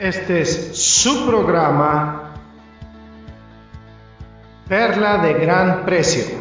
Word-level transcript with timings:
Este 0.00 0.40
es 0.40 0.78
su 0.78 1.26
programa 1.26 2.32
Perla 4.66 5.18
de 5.18 5.34
Gran 5.34 5.84
Precio. 5.84 6.38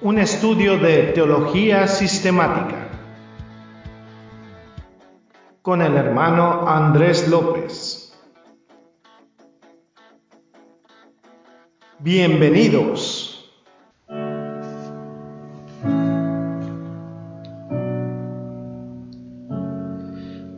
Un 0.00 0.18
estudio 0.18 0.78
de 0.78 1.12
teología 1.12 1.86
sistemática 1.86 2.88
con 5.62 5.80
el 5.80 5.96
hermano 5.96 6.68
Andrés 6.68 7.28
López. 7.28 8.12
Bienvenidos. 12.00 13.21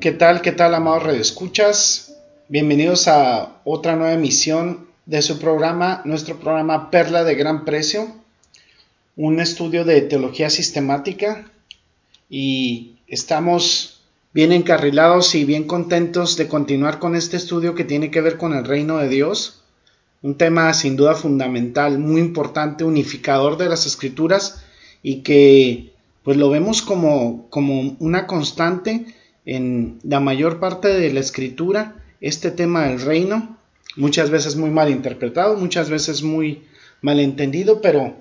¿Qué 0.04 0.12
tal, 0.12 0.42
qué 0.42 0.52
tal, 0.52 0.74
amados 0.74 1.02
redescuchas? 1.02 2.14
Bienvenidos 2.50 3.08
a 3.08 3.62
otra 3.64 3.96
nueva 3.96 4.12
emisión 4.12 4.86
de 5.06 5.22
su 5.22 5.38
programa, 5.38 6.02
nuestro 6.04 6.38
programa 6.38 6.90
Perla 6.90 7.24
de 7.24 7.34
Gran 7.34 7.64
Precio, 7.64 8.08
un 9.16 9.40
estudio 9.40 9.86
de 9.86 10.02
teología 10.02 10.50
sistemática 10.50 11.50
y 12.28 12.96
estamos 13.08 14.02
bien 14.34 14.52
encarrilados 14.52 15.34
y 15.34 15.46
bien 15.46 15.64
contentos 15.64 16.36
de 16.36 16.48
continuar 16.48 16.98
con 16.98 17.16
este 17.16 17.38
estudio 17.38 17.74
que 17.74 17.84
tiene 17.84 18.10
que 18.10 18.20
ver 18.20 18.36
con 18.36 18.52
el 18.52 18.66
reino 18.66 18.98
de 18.98 19.08
Dios, 19.08 19.62
un 20.20 20.36
tema 20.36 20.74
sin 20.74 20.96
duda 20.96 21.14
fundamental, 21.14 21.98
muy 21.98 22.20
importante, 22.20 22.84
unificador 22.84 23.56
de 23.56 23.70
las 23.70 23.86
escrituras 23.86 24.62
y 25.02 25.22
que 25.22 25.94
pues 26.22 26.36
lo 26.36 26.50
vemos 26.50 26.82
como, 26.82 27.46
como 27.48 27.96
una 28.00 28.26
constante 28.26 29.06
en 29.46 29.98
la 30.02 30.20
mayor 30.20 30.60
parte 30.60 30.88
de 30.88 31.12
la 31.12 31.20
escritura 31.20 31.96
este 32.20 32.50
tema 32.50 32.88
del 32.88 33.00
reino, 33.00 33.58
muchas 33.96 34.30
veces 34.30 34.56
muy 34.56 34.70
mal 34.70 34.90
interpretado, 34.90 35.56
muchas 35.56 35.90
veces 35.90 36.22
muy 36.22 36.62
mal 37.02 37.20
entendido, 37.20 37.80
pero 37.80 38.16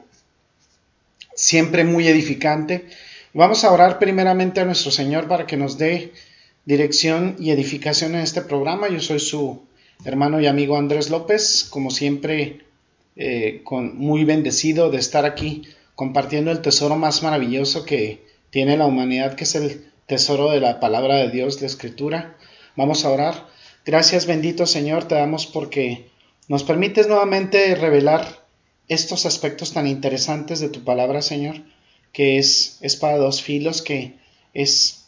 siempre 1.35 1.83
muy 1.83 2.07
edificante. 2.07 2.85
Vamos 3.33 3.63
a 3.63 3.71
orar 3.71 3.99
primeramente 3.99 4.59
a 4.59 4.65
nuestro 4.65 4.91
Señor 4.91 5.27
para 5.27 5.47
que 5.47 5.57
nos 5.57 5.77
dé 5.77 6.11
dirección 6.65 7.35
y 7.39 7.51
edificación 7.51 8.15
en 8.15 8.21
este 8.21 8.41
programa. 8.41 8.89
Yo 8.89 8.99
soy 8.99 9.19
su 9.19 9.61
hermano 10.05 10.39
y 10.41 10.47
amigo 10.47 10.77
Andrés 10.77 11.09
López, 11.09 11.65
como 11.69 11.89
siempre, 11.89 12.59
eh, 13.15 13.61
con, 13.63 13.97
muy 13.97 14.23
bendecido 14.25 14.91
de 14.91 14.97
estar 14.97 15.25
aquí 15.25 15.63
compartiendo 15.95 16.51
el 16.51 16.61
tesoro 16.61 16.95
más 16.95 17.23
maravilloso 17.23 17.85
que 17.85 18.23
tiene 18.49 18.77
la 18.77 18.85
humanidad, 18.85 19.35
que 19.35 19.43
es 19.45 19.55
el 19.55 19.92
tesoro 20.07 20.51
de 20.51 20.59
la 20.59 20.79
palabra 20.79 21.15
de 21.17 21.29
Dios, 21.29 21.61
la 21.61 21.67
escritura. 21.67 22.37
Vamos 22.75 23.05
a 23.05 23.09
orar. 23.09 23.47
Gracias 23.85 24.25
bendito 24.25 24.65
Señor, 24.65 25.05
te 25.07 25.15
damos 25.15 25.45
porque 25.45 26.09
nos 26.47 26.63
permites 26.63 27.07
nuevamente 27.07 27.75
revelar 27.75 28.43
estos 28.87 29.25
aspectos 29.25 29.73
tan 29.73 29.87
interesantes 29.87 30.59
de 30.59 30.69
tu 30.69 30.83
palabra, 30.83 31.21
Señor, 31.21 31.61
que 32.11 32.37
es 32.37 32.77
espada 32.81 33.17
dos 33.17 33.41
filos, 33.41 33.81
que 33.81 34.17
es 34.53 35.05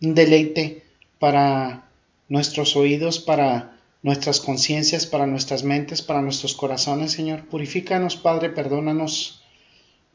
un 0.00 0.14
deleite 0.14 0.84
para 1.18 1.88
nuestros 2.28 2.76
oídos, 2.76 3.18
para 3.18 3.78
nuestras 4.02 4.40
conciencias, 4.40 5.06
para 5.06 5.26
nuestras 5.26 5.62
mentes, 5.64 6.02
para 6.02 6.22
nuestros 6.22 6.54
corazones, 6.54 7.12
Señor. 7.12 7.48
Purifícanos, 7.48 8.16
Padre, 8.16 8.50
perdónanos 8.50 9.42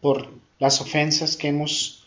por 0.01 0.29
las 0.59 0.81
ofensas 0.81 1.35
que 1.35 1.49
hemos 1.49 2.02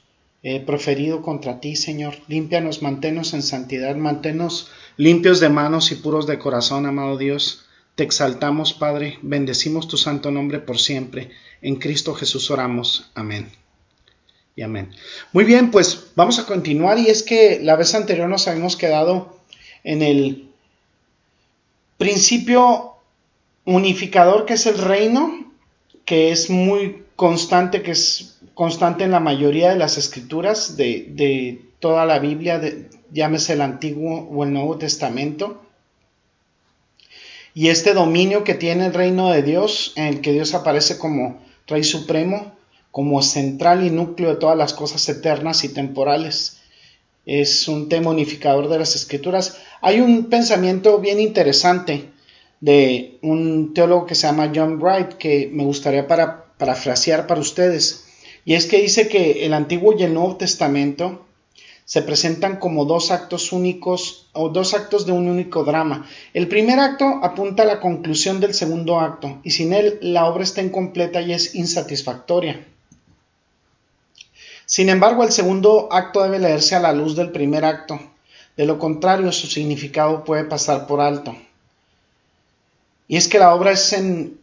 proferido 0.64 1.22
contra 1.22 1.60
ti, 1.60 1.74
Señor. 1.76 2.14
Límpianos, 2.28 2.82
manténnos 2.82 3.34
en 3.34 3.42
santidad, 3.42 3.96
manténnos 3.96 4.70
limpios 4.96 5.40
de 5.40 5.48
manos 5.48 5.90
y 5.90 5.96
puros 5.96 6.26
de 6.26 6.38
corazón, 6.38 6.86
amado 6.86 7.16
Dios. 7.16 7.66
Te 7.96 8.04
exaltamos, 8.04 8.74
Padre, 8.74 9.18
bendecimos 9.22 9.88
tu 9.88 9.96
santo 9.96 10.30
nombre 10.30 10.58
por 10.60 10.78
siempre. 10.78 11.30
En 11.62 11.76
Cristo 11.76 12.14
Jesús 12.14 12.50
oramos. 12.50 13.10
Amén. 13.14 13.50
Y 14.54 14.62
amén. 14.62 14.90
Muy 15.32 15.44
bien, 15.44 15.70
pues 15.70 16.08
vamos 16.14 16.38
a 16.38 16.46
continuar 16.46 16.98
y 16.98 17.08
es 17.08 17.22
que 17.22 17.58
la 17.62 17.76
vez 17.76 17.94
anterior 17.94 18.28
nos 18.28 18.48
habíamos 18.48 18.76
quedado 18.76 19.38
en 19.82 20.02
el 20.02 20.50
principio 21.98 22.96
unificador 23.64 24.46
que 24.46 24.54
es 24.54 24.66
el 24.66 24.78
reino, 24.78 25.52
que 26.04 26.32
es 26.32 26.50
muy 26.50 27.04
constante, 27.16 27.82
que 27.82 27.92
es 27.92 28.35
constante 28.56 29.04
en 29.04 29.10
la 29.10 29.20
mayoría 29.20 29.68
de 29.68 29.76
las 29.76 29.98
escrituras 29.98 30.78
de, 30.78 31.60
toda 31.78 32.06
la 32.06 32.18
Biblia, 32.18 32.58
llámese 33.12 33.52
el 33.52 33.60
Antiguo 33.60 34.26
o 34.30 34.44
el 34.44 34.52
Nuevo 34.54 34.78
Testamento. 34.78 35.62
Y 37.52 37.68
este 37.68 37.92
dominio 37.92 38.44
que 38.44 38.54
tiene 38.54 38.86
el 38.86 38.94
reino 38.94 39.30
de 39.30 39.42
Dios, 39.42 39.92
en 39.96 40.06
el 40.06 40.20
que 40.22 40.32
Dios 40.32 40.54
aparece 40.54 40.96
como 40.96 41.38
Rey 41.66 41.84
Supremo, 41.84 42.56
como 42.90 43.20
central 43.20 43.84
y 43.84 43.90
núcleo 43.90 44.30
de 44.30 44.40
todas 44.40 44.56
las 44.56 44.72
cosas 44.72 45.06
eternas 45.10 45.62
y 45.62 45.68
temporales. 45.68 46.62
Es 47.26 47.68
un 47.68 47.90
tema 47.90 48.08
unificador 48.08 48.70
de 48.70 48.78
las 48.78 48.96
escrituras. 48.96 49.58
Hay 49.82 50.00
un 50.00 50.30
pensamiento 50.30 50.98
bien 50.98 51.20
interesante 51.20 52.08
de 52.62 53.18
un 53.20 53.74
teólogo 53.74 54.06
que 54.06 54.14
se 54.14 54.26
llama 54.26 54.50
John 54.54 54.78
Bright 54.78 55.12
que 55.18 55.50
me 55.52 55.64
gustaría 55.64 56.08
para 56.08 56.46
parafrasear 56.56 57.26
para 57.26 57.42
ustedes. 57.42 58.05
Y 58.46 58.54
es 58.54 58.66
que 58.66 58.80
dice 58.80 59.08
que 59.08 59.44
el 59.44 59.52
Antiguo 59.52 59.94
y 59.98 60.04
el 60.04 60.14
Nuevo 60.14 60.36
Testamento 60.36 61.26
se 61.84 62.00
presentan 62.00 62.58
como 62.58 62.84
dos 62.84 63.10
actos 63.10 63.52
únicos 63.52 64.28
o 64.32 64.48
dos 64.50 64.72
actos 64.72 65.04
de 65.04 65.10
un 65.10 65.28
único 65.28 65.64
drama. 65.64 66.06
El 66.32 66.46
primer 66.46 66.78
acto 66.78 67.20
apunta 67.22 67.64
a 67.64 67.66
la 67.66 67.80
conclusión 67.80 68.40
del 68.40 68.54
segundo 68.54 69.00
acto 69.00 69.40
y 69.42 69.50
sin 69.50 69.72
él 69.72 69.98
la 70.00 70.26
obra 70.26 70.44
está 70.44 70.62
incompleta 70.62 71.20
y 71.20 71.32
es 71.32 71.56
insatisfactoria. 71.56 72.64
Sin 74.64 74.90
embargo, 74.90 75.24
el 75.24 75.32
segundo 75.32 75.88
acto 75.90 76.22
debe 76.22 76.38
leerse 76.38 76.76
a 76.76 76.80
la 76.80 76.92
luz 76.92 77.16
del 77.16 77.32
primer 77.32 77.64
acto. 77.64 78.00
De 78.56 78.64
lo 78.64 78.78
contrario, 78.78 79.32
su 79.32 79.48
significado 79.48 80.22
puede 80.24 80.44
pasar 80.44 80.86
por 80.86 81.00
alto. 81.00 81.36
Y 83.08 83.16
es 83.16 83.26
que 83.26 83.40
la 83.40 83.52
obra 83.54 83.72
es 83.72 83.92
en 83.92 84.38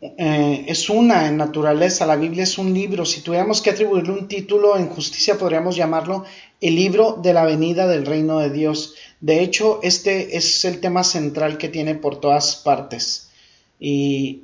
eh, 0.00 0.64
es 0.68 0.90
una 0.90 1.28
en 1.28 1.36
naturaleza, 1.36 2.06
la 2.06 2.16
Biblia 2.16 2.42
es 2.42 2.58
un 2.58 2.74
libro. 2.74 3.04
Si 3.06 3.22
tuviéramos 3.22 3.62
que 3.62 3.70
atribuirle 3.70 4.12
un 4.12 4.28
título 4.28 4.76
en 4.76 4.88
justicia, 4.88 5.38
podríamos 5.38 5.76
llamarlo 5.76 6.24
el 6.60 6.74
libro 6.74 7.18
de 7.22 7.32
la 7.32 7.44
venida 7.44 7.86
del 7.86 8.04
reino 8.04 8.38
de 8.38 8.50
Dios. 8.50 8.94
De 9.20 9.42
hecho, 9.42 9.80
este 9.82 10.36
es 10.36 10.64
el 10.64 10.80
tema 10.80 11.04
central 11.04 11.56
que 11.56 11.68
tiene 11.68 11.94
por 11.94 12.20
todas 12.20 12.56
partes. 12.56 13.30
Y 13.80 14.42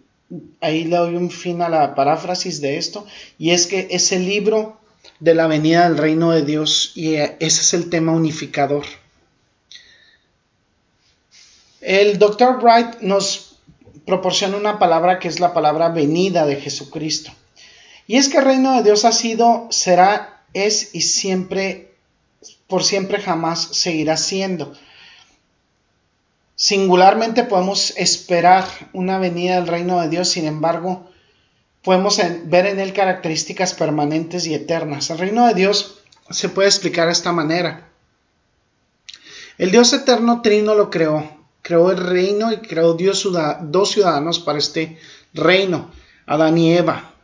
ahí 0.60 0.84
le 0.84 0.96
doy 0.96 1.16
un 1.16 1.30
fin 1.30 1.60
a 1.62 1.68
la 1.68 1.94
paráfrasis 1.94 2.60
de 2.60 2.78
esto, 2.78 3.06
y 3.38 3.50
es 3.50 3.66
que 3.66 3.88
es 3.90 4.12
el 4.12 4.24
libro 4.24 4.78
de 5.18 5.34
la 5.34 5.46
venida 5.46 5.88
del 5.88 5.98
reino 5.98 6.30
de 6.30 6.42
Dios, 6.42 6.92
y 6.94 7.14
ese 7.16 7.38
es 7.40 7.74
el 7.74 7.90
tema 7.90 8.12
unificador. 8.12 8.84
El 11.80 12.18
doctor 12.18 12.60
Bright 12.60 13.00
nos 13.00 13.49
proporciona 14.10 14.56
una 14.56 14.80
palabra 14.80 15.20
que 15.20 15.28
es 15.28 15.38
la 15.38 15.54
palabra 15.54 15.88
venida 15.88 16.44
de 16.44 16.56
Jesucristo. 16.56 17.30
Y 18.08 18.16
es 18.16 18.28
que 18.28 18.38
el 18.38 18.44
reino 18.44 18.74
de 18.74 18.82
Dios 18.82 19.04
ha 19.04 19.12
sido, 19.12 19.68
será, 19.70 20.42
es 20.52 20.96
y 20.96 21.02
siempre, 21.02 21.94
por 22.66 22.82
siempre 22.82 23.20
jamás 23.20 23.60
seguirá 23.70 24.16
siendo. 24.16 24.72
Singularmente 26.56 27.44
podemos 27.44 27.94
esperar 27.96 28.64
una 28.92 29.20
venida 29.20 29.54
del 29.54 29.68
reino 29.68 30.00
de 30.00 30.08
Dios, 30.08 30.28
sin 30.28 30.46
embargo, 30.46 31.08
podemos 31.82 32.20
ver 32.46 32.66
en 32.66 32.80
él 32.80 32.92
características 32.92 33.74
permanentes 33.74 34.44
y 34.48 34.54
eternas. 34.54 35.10
El 35.10 35.18
reino 35.18 35.46
de 35.46 35.54
Dios 35.54 36.00
se 36.30 36.48
puede 36.48 36.66
explicar 36.66 37.06
de 37.06 37.12
esta 37.12 37.30
manera. 37.30 37.88
El 39.56 39.70
Dios 39.70 39.92
eterno 39.92 40.42
trino 40.42 40.74
lo 40.74 40.90
creó, 40.90 41.39
creó 41.62 41.90
el 41.90 41.98
reino 41.98 42.52
y 42.52 42.58
creó 42.58 42.94
Dios 42.94 43.28
dos 43.62 43.90
ciudadanos 43.90 44.38
para 44.40 44.58
este 44.58 44.98
reino, 45.34 45.90
Adán 46.26 46.58
y 46.58 46.72
Eva. 46.74 47.14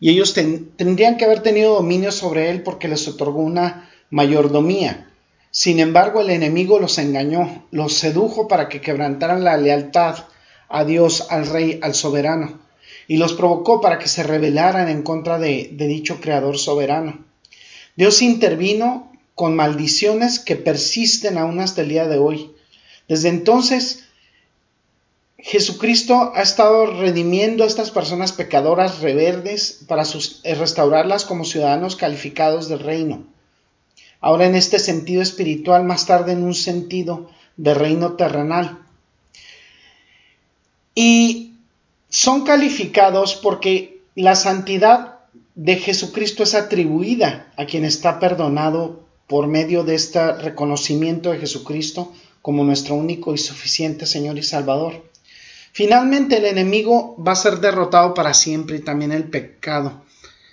Y 0.00 0.10
ellos 0.10 0.34
tendrían 0.34 1.16
que 1.16 1.24
haber 1.24 1.40
tenido 1.40 1.74
dominio 1.74 2.12
sobre 2.12 2.50
él 2.50 2.62
porque 2.62 2.88
les 2.88 3.06
otorgó 3.08 3.40
una 3.40 3.90
mayordomía. 4.10 5.10
Sin 5.50 5.78
embargo, 5.78 6.20
el 6.20 6.30
enemigo 6.30 6.78
los 6.78 6.98
engañó, 6.98 7.66
los 7.70 7.94
sedujo 7.94 8.48
para 8.48 8.68
que 8.68 8.80
quebrantaran 8.80 9.44
la 9.44 9.56
lealtad 9.56 10.16
a 10.68 10.84
Dios, 10.84 11.28
al 11.30 11.46
rey, 11.46 11.78
al 11.82 11.94
soberano, 11.94 12.60
y 13.06 13.18
los 13.18 13.34
provocó 13.34 13.80
para 13.80 13.98
que 13.98 14.08
se 14.08 14.24
rebelaran 14.24 14.88
en 14.88 15.02
contra 15.02 15.38
de 15.38 15.68
dicho 15.78 16.20
creador 16.20 16.58
soberano. 16.58 17.24
Dios 17.96 18.20
intervino 18.22 19.12
con 19.34 19.54
maldiciones 19.54 20.40
que 20.40 20.56
persisten 20.56 21.38
aún 21.38 21.60
hasta 21.60 21.82
el 21.82 21.88
día 21.88 22.08
de 22.08 22.18
hoy 22.18 22.53
desde 23.08 23.28
entonces, 23.28 24.04
Jesucristo 25.38 26.32
ha 26.34 26.40
estado 26.40 26.86
redimiendo 26.86 27.64
a 27.64 27.66
estas 27.66 27.90
personas 27.90 28.32
pecadoras 28.32 29.00
reverdes 29.00 29.84
para 29.86 30.04
eh, 30.04 30.54
restaurarlas 30.54 31.26
como 31.26 31.44
ciudadanos 31.44 31.96
calificados 31.96 32.68
del 32.68 32.80
reino. 32.80 33.24
ahora 34.22 34.46
en 34.46 34.54
este 34.54 34.78
sentido 34.78 35.20
espiritual, 35.20 35.84
más 35.84 36.06
tarde 36.06 36.32
en 36.32 36.42
un 36.42 36.54
sentido 36.54 37.28
de 37.58 37.74
reino 37.74 38.14
terrenal. 38.14 38.78
Y 40.94 41.52
son 42.08 42.44
calificados 42.44 43.34
porque 43.36 44.00
la 44.14 44.36
santidad 44.36 45.18
de 45.54 45.76
Jesucristo 45.76 46.44
es 46.44 46.54
atribuida 46.54 47.52
a 47.56 47.66
quien 47.66 47.84
está 47.84 48.18
perdonado 48.18 49.04
por 49.26 49.46
medio 49.46 49.84
de 49.84 49.94
este 49.94 50.32
reconocimiento 50.32 51.32
de 51.32 51.38
Jesucristo 51.38 52.12
como 52.44 52.62
nuestro 52.62 52.94
único 52.94 53.32
y 53.32 53.38
suficiente 53.38 54.04
Señor 54.04 54.36
y 54.36 54.42
Salvador. 54.42 55.02
Finalmente 55.72 56.36
el 56.36 56.44
enemigo 56.44 57.16
va 57.16 57.32
a 57.32 57.36
ser 57.36 57.58
derrotado 57.58 58.12
para 58.12 58.34
siempre 58.34 58.76
y 58.76 58.80
también 58.80 59.12
el 59.12 59.24
pecado. 59.24 60.02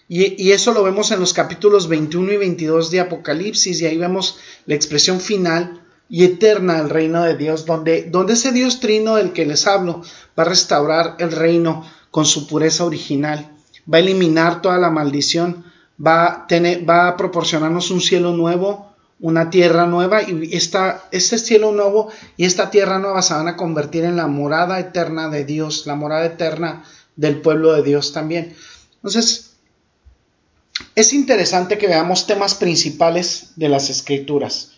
Y, 0.08 0.52
eso 0.52 0.72
lo 0.72 0.84
vemos 0.84 1.12
en 1.12 1.20
los 1.20 1.34
capítulos 1.34 1.90
21 1.90 2.32
y 2.32 2.38
22 2.38 2.92
de 2.92 3.02
Apocalipsis 3.02 3.82
y 3.82 3.88
ahí 3.88 3.98
vemos 3.98 4.38
la 4.68 4.76
expresión 4.76 5.20
final 5.20 5.82
y 6.08 6.24
eterna 6.24 6.78
del 6.78 6.90
reino 6.90 7.24
de 7.24 7.36
Dios, 7.36 7.66
donde, 7.66 8.04
donde 8.04 8.34
ese 8.36 8.54
Dios 8.54 8.80
trino 8.80 9.18
del 9.18 9.34
que 9.34 9.46
les 9.46 9.68
hablo 9.68 10.02
va 10.40 10.44
a 10.44 10.50
restaurar 10.50 11.18
el 11.20 11.34
reino 11.34 11.86
con 12.10 12.24
su 12.24 12.48
pureza 12.48 12.86
original, 12.86 13.52
va 13.94 13.98
a 13.98 14.02
eliminar 14.02 14.62
toda 14.62 14.78
la 14.78 14.92
maldición, 14.92 15.66
va 16.00 16.26
a, 16.26 16.48
tener, 16.48 16.90
va 16.90 17.10
a 17.10 17.18
proporcionarnos 17.18 17.92
un 17.92 18.00
cielo 18.00 18.32
nuevo, 18.32 18.91
una 19.22 19.50
tierra 19.50 19.86
nueva 19.86 20.24
y 20.24 20.56
esta, 20.56 21.04
este 21.12 21.38
cielo 21.38 21.72
nuevo 21.72 22.10
y 22.38 22.46
esta 22.46 22.72
tierra 22.72 23.00
nueva 23.00 23.22
se 23.22 23.36
van 23.36 23.48
a 23.48 23.56
convertir 23.56 24.04
en 24.04 24.18
la 24.18 24.28
morada 24.28 24.80
eterna 24.80 25.30
de 25.30 25.46
Dios, 25.46 25.86
la 25.86 25.96
morada 25.96 26.26
eterna 26.26 26.84
del 27.16 27.40
pueblo 27.40 27.74
de 27.74 27.84
Dios 27.84 28.14
también. 28.14 28.56
Entonces, 28.96 29.52
es 30.96 31.14
interesante 31.14 31.78
que 31.78 31.88
veamos 31.88 32.28
temas 32.28 32.56
principales 32.56 33.52
de 33.56 33.70
las 33.70 33.90
escrituras 33.90 34.72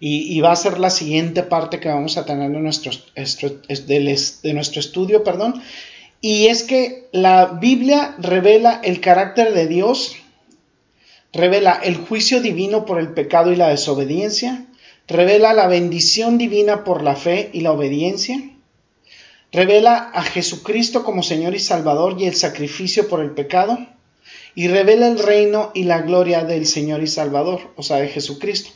y, 0.00 0.40
va 0.40 0.52
a 0.52 0.56
ser 0.56 0.78
la 0.78 0.90
siguiente 0.90 1.42
parte 1.44 1.80
que 1.80 1.88
vamos 1.88 2.18
a 2.18 2.26
tener 2.26 2.50
de 2.50 2.60
nuestro, 2.60 2.92
de 3.14 4.52
nuestro 4.52 4.80
estudio, 4.80 5.24
perdón, 5.24 5.62
y 6.20 6.48
es 6.48 6.62
que 6.62 7.08
la 7.12 7.46
Biblia 7.46 8.14
revela 8.18 8.80
el 8.82 9.00
carácter 9.00 9.54
de 9.54 9.66
Dios, 9.66 10.16
revela 11.34 11.80
el 11.82 11.96
juicio 11.96 12.40
divino 12.40 12.86
por 12.86 12.98
el 13.00 13.12
pecado 13.12 13.52
y 13.52 13.56
la 13.56 13.68
desobediencia, 13.68 14.66
revela 15.06 15.52
la 15.52 15.66
bendición 15.66 16.38
divina 16.38 16.84
por 16.84 17.02
la 17.02 17.16
fe 17.16 17.50
y 17.52 17.60
la 17.60 17.72
obediencia, 17.72 18.40
revela 19.52 20.10
a 20.14 20.22
Jesucristo 20.22 21.04
como 21.04 21.22
Señor 21.22 21.54
y 21.54 21.58
Salvador 21.58 22.16
y 22.18 22.26
el 22.26 22.34
sacrificio 22.34 23.08
por 23.08 23.20
el 23.20 23.32
pecado, 23.32 23.78
y 24.54 24.68
revela 24.68 25.08
el 25.08 25.18
reino 25.18 25.72
y 25.74 25.84
la 25.84 26.02
gloria 26.02 26.44
del 26.44 26.66
Señor 26.66 27.02
y 27.02 27.08
Salvador, 27.08 27.72
o 27.76 27.82
sea, 27.82 27.96
de 27.96 28.08
Jesucristo. 28.08 28.70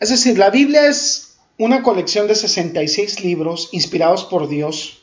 Es 0.00 0.10
decir, 0.10 0.36
la 0.36 0.50
Biblia 0.50 0.86
es 0.86 1.36
una 1.58 1.82
colección 1.82 2.26
de 2.26 2.34
66 2.34 3.22
libros 3.22 3.68
inspirados 3.72 4.24
por 4.24 4.48
Dios, 4.48 4.99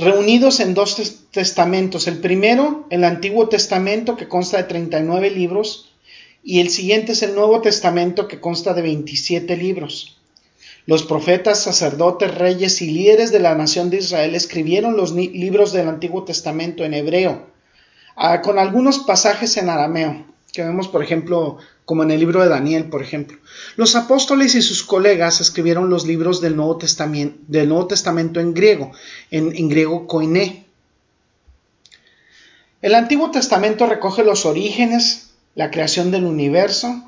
reunidos 0.00 0.60
en 0.60 0.74
dos 0.74 1.26
testamentos. 1.30 2.06
El 2.08 2.18
primero, 2.18 2.86
el 2.90 3.04
Antiguo 3.04 3.48
Testamento, 3.48 4.16
que 4.16 4.28
consta 4.28 4.56
de 4.56 4.64
39 4.64 5.30
libros, 5.30 5.92
y 6.42 6.60
el 6.60 6.70
siguiente 6.70 7.12
es 7.12 7.22
el 7.22 7.34
Nuevo 7.34 7.60
Testamento, 7.60 8.26
que 8.26 8.40
consta 8.40 8.74
de 8.74 8.82
27 8.82 9.56
libros. 9.56 10.16
Los 10.86 11.02
profetas, 11.02 11.62
sacerdotes, 11.62 12.34
reyes 12.34 12.80
y 12.82 12.90
líderes 12.90 13.30
de 13.30 13.40
la 13.40 13.54
nación 13.54 13.90
de 13.90 13.98
Israel 13.98 14.34
escribieron 14.34 14.96
los 14.96 15.12
libros 15.12 15.72
del 15.72 15.88
Antiguo 15.88 16.24
Testamento 16.24 16.84
en 16.84 16.94
hebreo, 16.94 17.50
Ah, 18.22 18.42
con 18.42 18.58
algunos 18.58 18.98
pasajes 18.98 19.56
en 19.56 19.70
arameo, 19.70 20.26
que 20.52 20.62
vemos, 20.62 20.88
por 20.88 21.02
ejemplo, 21.02 21.56
como 21.90 22.04
en 22.04 22.12
el 22.12 22.20
libro 22.20 22.40
de 22.40 22.48
Daniel, 22.48 22.84
por 22.84 23.02
ejemplo. 23.02 23.36
Los 23.74 23.96
apóstoles 23.96 24.54
y 24.54 24.62
sus 24.62 24.84
colegas 24.84 25.40
escribieron 25.40 25.90
los 25.90 26.06
libros 26.06 26.40
del 26.40 26.54
Nuevo 26.54 26.76
Testamento, 26.78 28.38
en 28.38 28.54
griego, 28.54 28.92
en, 29.32 29.68
griego 29.68 30.06
koiné. 30.06 30.66
El 32.80 32.94
Antiguo 32.94 33.32
Testamento 33.32 33.86
recoge 33.86 34.22
los 34.22 34.46
orígenes, 34.46 35.32
la 35.56 35.72
creación 35.72 36.12
del 36.12 36.26
universo, 36.26 37.02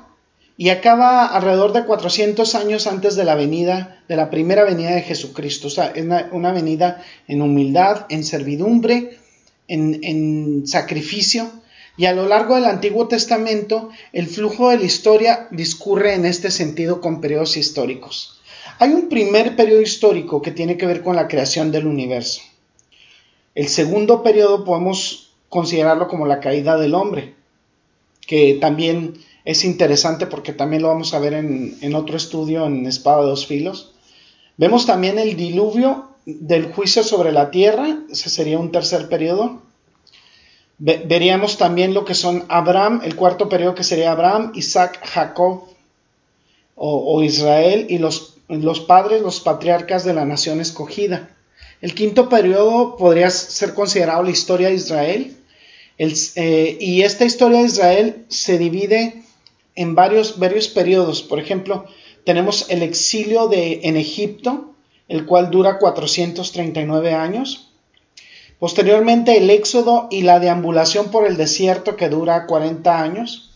y 0.57 0.67
acaba 0.67 1.27
alrededor 1.27 1.71
de 1.71 1.85
400 1.85 2.53
años 2.55 2.85
antes 2.85 3.15
de 3.15 3.23
la 3.23 3.35
venida, 3.35 4.03
de 4.09 4.17
la 4.17 4.29
primera 4.29 4.65
venida 4.65 4.91
de 4.91 5.01
Jesucristo. 5.03 5.67
O 5.67 5.71
sea, 5.71 5.93
es 5.95 6.05
una 6.33 6.51
venida 6.51 7.01
en 7.29 7.41
humildad, 7.41 8.05
en 8.09 8.25
servidumbre, 8.25 9.17
en, 9.69 10.67
sacrificio, 10.67 11.49
y 11.95 12.05
a 12.05 12.13
lo 12.13 12.27
largo 12.27 12.55
del 12.55 12.65
Antiguo 12.65 13.07
Testamento 13.07 13.89
el 14.11 14.27
flujo 14.27 14.69
de 14.69 14.77
la 14.77 14.85
historia 14.85 15.47
discurre 15.51 16.13
en 16.13 16.25
este 16.25 16.51
sentido 16.51 17.01
con 17.01 17.21
periodos 17.21 17.57
históricos. 17.57 18.41
Hay 18.79 18.93
un 18.93 19.09
primer 19.09 19.55
periodo 19.55 19.81
histórico 19.81 20.41
que 20.41 20.51
tiene 20.51 20.77
que 20.77 20.87
ver 20.87 21.03
con 21.03 21.15
la 21.15 21.27
creación 21.27 21.71
del 21.71 21.85
universo. 21.85 22.41
El 23.55 23.67
segundo 23.67 24.23
periodo 24.23 24.63
podemos 24.63 25.31
considerarlo 25.49 26.07
como 26.07 26.25
la 26.25 26.39
caída 26.39 26.77
del 26.77 26.95
hombre, 26.95 27.35
que 28.25 28.57
también 28.59 29.13
es 29.45 29.63
interesante 29.65 30.25
porque 30.25 30.53
también 30.53 30.81
lo 30.81 30.87
vamos 30.87 31.13
a 31.13 31.19
ver 31.19 31.33
en, 31.33 31.95
otro 31.95 32.17
estudio 32.17 32.65
en 32.65 32.85
Espada 32.87 33.21
de 33.21 33.27
dos 33.27 33.45
filos. 33.45 33.93
Vemos 34.57 34.85
también 34.85 35.19
el 35.19 35.35
diluvio 35.35 36.09
del 36.25 36.71
juicio 36.71 37.03
sobre 37.03 37.31
la 37.31 37.51
tierra, 37.51 37.99
ese 38.09 38.29
sería 38.29 38.57
un 38.57 38.71
tercer 38.71 39.09
periodo. 39.09 39.61
Veríamos 40.85 41.57
también 41.57 41.93
lo 41.93 42.03
que 42.03 42.13
son 42.13 42.43
Abraham, 42.49 42.99
el 43.05 43.15
cuarto 43.15 43.47
periodo 43.47 43.73
que 43.73 43.85
sería 43.85 44.11
Abraham, 44.11 44.51
Isaac, 44.53 44.99
Jacob 45.01 45.63
o, 46.75 47.23
Israel 47.23 47.85
y 47.87 47.99
los, 47.99 48.35
los, 48.49 48.81
padres, 48.81 49.21
los 49.21 49.39
patriarcas 49.39 50.03
de 50.03 50.13
la 50.13 50.25
nación 50.25 50.59
escogida. 50.59 51.29
El 51.79 51.93
quinto 51.95 52.27
periodo 52.27 52.97
podría 52.97 53.29
ser 53.29 53.73
considerado 53.73 54.23
la 54.23 54.31
historia 54.31 54.67
de 54.67 54.75
Israel. 54.75 55.37
Eh, 55.97 56.77
y 56.81 57.03
esta 57.03 57.23
historia 57.23 57.59
de 57.59 57.65
Israel 57.65 58.25
se 58.27 58.57
divide 58.57 59.23
en 59.75 59.95
varios, 59.95 60.37
varios 60.37 60.67
periodos. 60.67 61.21
Por 61.21 61.39
ejemplo, 61.39 61.85
tenemos 62.25 62.65
el 62.69 62.83
exilio 62.83 63.47
de, 63.47 63.79
en 63.83 63.95
Egipto, 63.95 64.73
el 65.07 65.25
cual 65.25 65.49
dura 65.49 65.79
439 65.79 67.13
años. 67.13 67.72
Posteriormente 68.63 69.35
el 69.35 69.49
éxodo 69.49 70.07
y 70.09 70.21
la 70.21 70.39
deambulación 70.39 71.11
por 71.11 71.27
el 71.27 71.35
desierto 71.35 71.97
que 71.97 72.07
dura 72.07 72.45
40 72.45 73.01
años. 73.01 73.51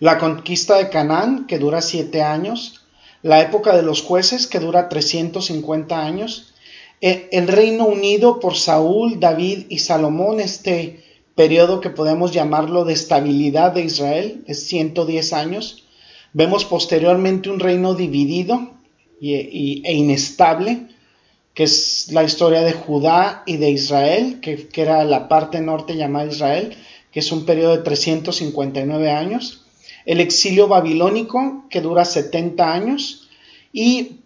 La 0.00 0.18
conquista 0.18 0.76
de 0.76 0.88
Canaán 0.88 1.46
que 1.46 1.60
dura 1.60 1.80
7 1.80 2.20
años. 2.20 2.80
La 3.22 3.40
época 3.42 3.76
de 3.76 3.84
los 3.84 4.02
jueces 4.02 4.48
que 4.48 4.58
dura 4.58 4.88
350 4.88 6.04
años. 6.04 6.52
E, 7.00 7.28
el 7.30 7.46
Reino 7.46 7.86
Unido 7.86 8.40
por 8.40 8.56
Saúl, 8.56 9.20
David 9.20 9.66
y 9.68 9.78
Salomón, 9.78 10.40
este 10.40 11.04
periodo 11.36 11.80
que 11.80 11.90
podemos 11.90 12.32
llamarlo 12.32 12.84
de 12.84 12.94
estabilidad 12.94 13.70
de 13.70 13.82
Israel, 13.82 14.42
es 14.48 14.66
110 14.66 15.32
años. 15.32 15.84
Vemos 16.32 16.64
posteriormente 16.64 17.50
un 17.50 17.60
reino 17.60 17.94
dividido 17.94 18.72
e 19.20 19.92
inestable, 19.92 20.88
que 21.54 21.62
es 21.62 22.08
la 22.10 22.24
historia 22.24 22.62
de 22.62 22.72
Judá 22.72 23.44
y 23.46 23.56
de 23.56 23.70
Israel, 23.70 24.40
que, 24.40 24.68
era 24.74 25.04
la 25.04 25.28
parte 25.28 25.60
norte 25.60 25.96
llamada 25.96 26.26
Israel, 26.26 26.76
que 27.12 27.20
es 27.20 27.30
un 27.30 27.46
periodo 27.46 27.76
de 27.76 27.82
359 27.82 29.10
años, 29.10 29.64
el 30.04 30.20
exilio 30.20 30.66
babilónico, 30.66 31.64
que 31.70 31.80
dura 31.80 32.04
70 32.04 32.72
años, 32.72 33.28
y 33.72 34.20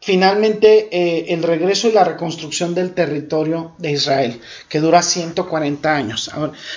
finalmente 0.00 0.88
eh, 0.92 1.32
el 1.32 1.42
regreso 1.42 1.88
y 1.88 1.92
la 1.92 2.04
reconstrucción 2.04 2.74
del 2.74 2.92
territorio 2.92 3.72
de 3.78 3.92
Israel, 3.92 4.38
que 4.68 4.80
dura 4.80 5.00
140 5.00 5.96
años. 5.96 6.30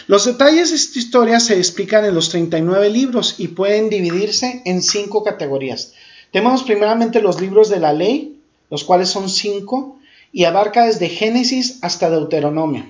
los 0.08 0.26
detalles 0.26 0.70
de 0.70 0.78
esta 0.78 1.00
historia 1.00 1.40
se 1.42 1.58
explican 1.58 2.06
en 2.06 2.16
los 2.16 2.30
39 2.30 2.90
libros 2.90 3.36
y 3.40 3.50
pueden 3.50 3.90
dividirse 3.90 4.62
en 4.64 4.82
cinco 4.82 5.24
categorías. 5.24 5.94
Tenemos 6.32 6.64
primeramente 6.64 7.22
los 7.22 7.42
libros 7.42 7.70
de 7.70 7.80
la 7.80 7.94
ley, 7.94 8.35
los 8.70 8.84
cuales 8.84 9.10
son 9.10 9.30
cinco, 9.30 10.00
y 10.32 10.44
abarca 10.44 10.86
desde 10.86 11.10
Génesis 11.10 11.80
hasta 11.82 12.10
Deuteronomio. 12.10 12.86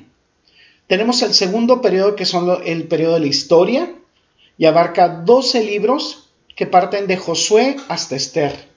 Tenemos 0.88 1.22
el 1.22 1.34
segundo 1.34 1.82
periodo, 1.82 2.16
que 2.16 2.26
son 2.26 2.62
el 2.66 2.88
periodo 2.88 3.16
de 3.16 3.20
la 3.22 3.28
historia, 3.28 3.94
y 4.58 4.66
abarca 4.66 5.10
12 5.10 5.64
libros 5.64 6.30
que 6.56 6.66
parten 6.66 7.08
de 7.08 7.18
Josué 7.18 7.76
hasta 7.88 8.16
Esther. 8.16 8.68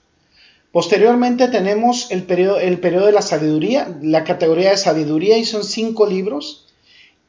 Posteriormente 0.73 1.49
tenemos 1.49 2.11
el 2.11 2.25
periodo, 2.25 2.59
el 2.59 2.79
periodo 2.79 3.07
de 3.07 3.13
la 3.13 3.23
sabiduría, 3.23 3.97
la 4.03 4.25
categoría 4.25 4.71
de 4.71 4.77
sabiduría, 4.77 5.39
y 5.39 5.45
son 5.45 5.65
cinco 5.65 6.07
libros, 6.07 6.67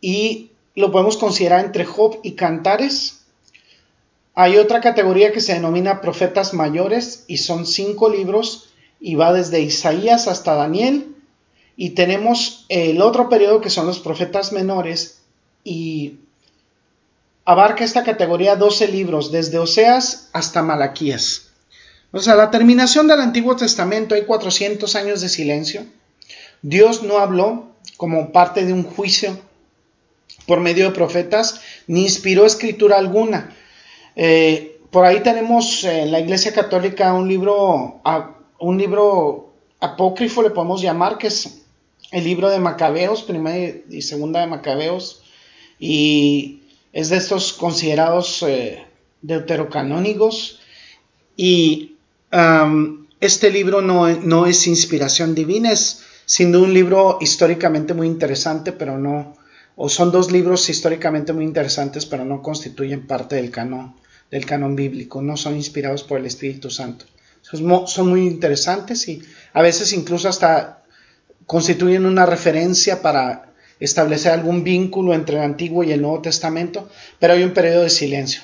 y 0.02 0.52
lo 0.76 0.92
podemos 0.92 1.18
considerar 1.18 1.64
entre 1.64 1.86
Job 1.86 2.20
y 2.24 2.32
Cantares. 2.32 3.26
Hay 4.34 4.58
otra 4.58 4.80
categoría 4.82 5.32
que 5.34 5.42
se 5.42 5.54
denomina 5.54 6.02
profetas 6.02 6.54
mayores 6.54 7.26
y 7.28 7.38
son 7.38 7.66
cinco 7.66 8.10
libros 8.10 8.69
y 9.00 9.16
va 9.16 9.34
desde 9.34 9.62
Isaías 9.62 10.28
hasta 10.28 10.56
Daniel. 10.56 11.16
Y 11.76 11.92
tenemos 11.92 12.66
el 12.70 13.02
otro 13.02 13.30
periodo 13.30 13.62
que 13.62 13.70
son 13.70 13.88
los 13.88 14.00
profetas 14.00 14.52
menores 14.52 15.22
y 15.64 16.20
abarca 17.46 17.84
esta 17.84 18.04
categoría 18.04 18.56
12 18.56 18.88
libros, 18.90 19.32
desde 19.32 19.58
Oseas 19.58 20.30
hasta 20.34 20.62
Malaquías. 20.62 21.50
O 22.12 22.20
sea, 22.20 22.36
la 22.36 22.52
terminación 22.52 23.08
del 23.08 23.22
Antiguo 23.22 23.56
Testamento 23.56 24.16
hay 24.16 24.26
400 24.26 24.96
años 24.96 25.22
de 25.22 25.30
silencio. 25.30 25.86
Dios 26.62 27.04
no 27.04 27.20
habló 27.20 27.68
como 27.98 28.32
parte 28.32 28.66
de 28.66 28.74
un 28.74 28.84
juicio 28.84 29.40
por 30.48 30.60
medio 30.60 30.86
de 30.86 30.92
profetas, 30.92 31.62
ni 31.88 32.04
inspiró 32.04 32.46
escritura 32.46 32.98
alguna. 32.98 33.56
Eh, 34.16 34.80
por 34.90 35.06
ahí 35.06 35.22
tenemos 35.22 35.84
en 35.84 36.12
la 36.12 36.20
Iglesia 36.20 36.52
Católica 36.52 37.14
un 37.14 37.28
libro, 37.28 38.02
un 38.60 38.78
libro 38.78 39.54
apócrifo, 39.80 40.42
le 40.42 40.50
podemos 40.52 40.82
llamar, 40.82 41.18
que 41.18 41.28
es 41.28 41.62
el 42.12 42.24
libro 42.24 42.50
de 42.50 42.60
Macabeos, 42.60 43.24
primera 43.24 43.78
y 43.90 44.02
segunda 44.02 44.42
de 44.42 44.48
Macabeos, 44.48 45.24
y 45.80 46.62
es 46.92 47.10
de 47.10 47.18
estos 47.18 47.54
considerados 47.54 48.44
eh, 48.44 48.86
deuterocanónicos, 49.22 50.60
y 51.36 51.96
este 53.20 53.50
libro 53.50 53.82
no, 53.82 54.08
no, 54.10 54.46
es 54.46 54.68
inspiración 54.68 55.34
divina, 55.34 55.72
es 55.72 56.04
siendo 56.26 56.62
un 56.62 56.74
libro 56.74 57.18
históricamente 57.22 57.94
muy 57.94 58.08
interesante, 58.08 58.72
pero 58.72 58.98
no, 58.98 59.36
o 59.76 59.88
son 59.90 60.12
dos 60.12 60.32
libros 60.32 60.70
históricamente 60.70 61.34
muy 61.34 61.46
interesantes, 61.46 62.06
pero 62.06 62.26
no 62.26 62.42
constituyen 62.42 63.08
parte 63.08 63.38
del 63.38 63.50
canon, 63.52 63.96
del 64.30 64.46
canon 64.46 64.76
bíblico, 64.76 65.22
no 65.22 65.38
son 65.38 65.56
inspirados 65.56 66.04
por 66.04 66.20
el 66.20 66.26
Espíritu 66.26 66.70
Santo. 66.70 67.06
Son 67.52 68.10
muy 68.10 68.28
interesantes 68.28 69.08
y 69.08 69.22
a 69.54 69.62
veces 69.62 69.94
incluso 69.94 70.30
hasta 70.30 70.84
constituyen 71.46 72.06
una 72.06 72.26
referencia 72.26 73.02
para 73.02 73.54
establecer 73.80 74.32
algún 74.32 74.64
vínculo 74.64 75.14
entre 75.14 75.38
el 75.38 75.44
Antiguo 75.44 75.84
y 75.84 75.92
el 75.92 76.02
Nuevo 76.02 76.22
Testamento, 76.22 76.90
pero 77.18 77.34
hay 77.34 77.44
un 77.44 77.54
periodo 77.54 77.84
de 77.84 77.90
silencio. 77.90 78.42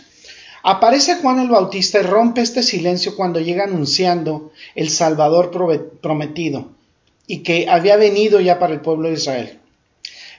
Aparece 0.64 1.18
Juan 1.18 1.40
el 1.40 1.50
Bautista 1.50 2.00
y 2.00 2.04
rompe 2.04 2.42
este 2.42 2.64
silencio 2.64 3.16
cuando 3.16 3.40
llega 3.40 3.66
anunciando 3.66 4.52
el 4.74 4.90
Salvador 4.90 5.52
prometido 6.02 6.72
y 7.28 7.44
que 7.44 7.68
había 7.70 7.98
venido 7.98 8.40
ya 8.40 8.58
para 8.58 8.74
el 8.74 8.82
pueblo 8.82 9.10
de 9.10 9.14
Israel. 9.14 9.60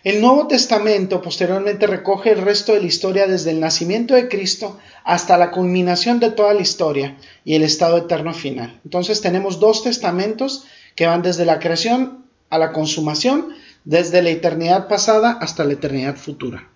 El 0.06 0.20
Nuevo 0.20 0.46
Testamento 0.46 1.20
posteriormente 1.20 1.88
recoge 1.88 2.30
el 2.30 2.40
resto 2.40 2.72
de 2.72 2.78
la 2.78 2.86
historia 2.86 3.26
desde 3.26 3.50
el 3.50 3.58
nacimiento 3.58 4.14
de 4.14 4.28
Cristo 4.28 4.78
hasta 5.02 5.36
la 5.36 5.50
culminación 5.50 6.20
de 6.20 6.30
toda 6.30 6.54
la 6.54 6.60
historia 6.60 7.16
y 7.44 7.56
el 7.56 7.64
estado 7.64 7.96
eterno 7.96 8.32
final. 8.32 8.80
Entonces 8.84 9.20
tenemos 9.20 9.58
dos 9.58 9.82
testamentos 9.82 10.64
que 10.94 11.08
van 11.08 11.22
desde 11.22 11.44
la 11.44 11.58
creación 11.58 12.24
a 12.50 12.58
la 12.58 12.70
consumación, 12.70 13.48
desde 13.84 14.22
la 14.22 14.30
eternidad 14.30 14.86
pasada 14.86 15.38
hasta 15.40 15.64
la 15.64 15.72
eternidad 15.72 16.14
futura. 16.14 16.70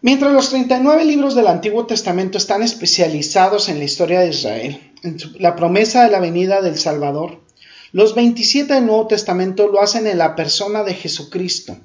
Mientras 0.00 0.32
los 0.32 0.50
39 0.50 1.04
libros 1.04 1.36
del 1.36 1.46
Antiguo 1.46 1.86
Testamento 1.86 2.36
están 2.36 2.64
especializados 2.64 3.68
en 3.68 3.78
la 3.78 3.84
historia 3.84 4.18
de 4.18 4.30
Israel, 4.30 4.92
en 5.04 5.18
la 5.38 5.54
promesa 5.54 6.02
de 6.02 6.10
la 6.10 6.18
venida 6.18 6.62
del 6.62 6.78
Salvador, 6.78 7.38
los 7.92 8.16
27 8.16 8.74
del 8.74 8.86
Nuevo 8.86 9.06
Testamento 9.06 9.68
lo 9.68 9.80
hacen 9.80 10.08
en 10.08 10.18
la 10.18 10.34
persona 10.34 10.82
de 10.82 10.94
Jesucristo, 10.94 11.76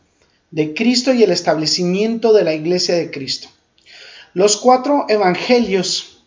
de 0.51 0.73
Cristo 0.73 1.13
y 1.13 1.23
el 1.23 1.31
establecimiento 1.31 2.33
de 2.33 2.43
la 2.43 2.53
iglesia 2.53 2.95
de 2.95 3.11
Cristo. 3.11 3.49
Los 4.33 4.57
cuatro 4.57 5.05
evangelios, 5.09 6.23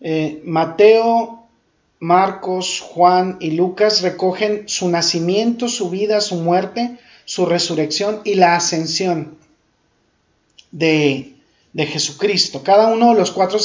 eh, 0.00 0.40
Mateo, 0.44 1.46
Marcos, 1.98 2.80
Juan 2.80 3.38
y 3.40 3.52
Lucas, 3.52 4.02
recogen 4.02 4.68
su 4.68 4.88
nacimiento, 4.88 5.68
su 5.68 5.90
vida, 5.90 6.20
su 6.20 6.36
muerte, 6.36 6.98
su 7.24 7.46
resurrección 7.46 8.20
y 8.24 8.34
la 8.34 8.54
ascensión 8.54 9.38
de, 10.70 11.34
de 11.72 11.86
Jesucristo. 11.86 12.62
Cada 12.62 12.88
uno 12.88 13.12
de 13.12 13.18
los 13.18 13.32
cuatro, 13.32 13.58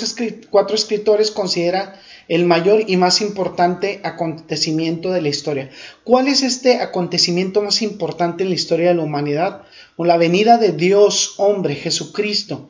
cuatro 0.49 0.75
escritores 0.75 1.29
considera 1.29 1.99
el 2.27 2.45
mayor 2.45 2.83
y 2.87 2.97
más 2.97 3.21
importante 3.21 3.99
acontecimiento 4.03 5.11
de 5.11 5.21
la 5.21 5.29
historia. 5.29 5.69
¿Cuál 6.03 6.27
es 6.27 6.43
este 6.43 6.77
acontecimiento 6.81 7.61
más 7.61 7.81
importante 7.81 8.43
en 8.43 8.49
la 8.49 8.55
historia 8.55 8.89
de 8.89 8.95
la 8.95 9.03
humanidad? 9.03 9.63
O 9.97 10.05
la 10.05 10.17
venida 10.17 10.57
de 10.57 10.71
Dios 10.71 11.35
hombre, 11.37 11.75
Jesucristo. 11.75 12.69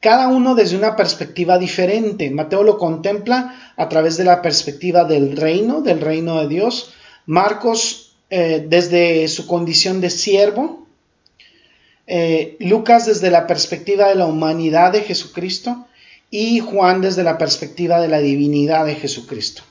Cada 0.00 0.28
uno 0.28 0.54
desde 0.54 0.76
una 0.76 0.94
perspectiva 0.94 1.58
diferente. 1.58 2.30
Mateo 2.30 2.62
lo 2.62 2.78
contempla 2.78 3.74
a 3.76 3.88
través 3.88 4.16
de 4.16 4.24
la 4.24 4.42
perspectiva 4.42 5.04
del 5.04 5.36
reino, 5.36 5.80
del 5.80 6.00
reino 6.00 6.40
de 6.40 6.48
Dios. 6.48 6.92
Marcos 7.26 8.16
eh, 8.30 8.64
desde 8.68 9.26
su 9.28 9.46
condición 9.46 10.00
de 10.00 10.10
siervo. 10.10 10.86
Eh, 12.06 12.56
Lucas 12.60 13.06
desde 13.06 13.30
la 13.30 13.46
perspectiva 13.46 14.08
de 14.08 14.14
la 14.14 14.26
humanidad 14.26 14.92
de 14.92 15.02
Jesucristo 15.02 15.87
y 16.30 16.60
Juan 16.60 17.00
desde 17.00 17.22
la 17.24 17.38
perspectiva 17.38 18.00
de 18.00 18.08
la 18.08 18.18
divinidad 18.18 18.86
de 18.86 18.94
Jesucristo. 18.94 19.62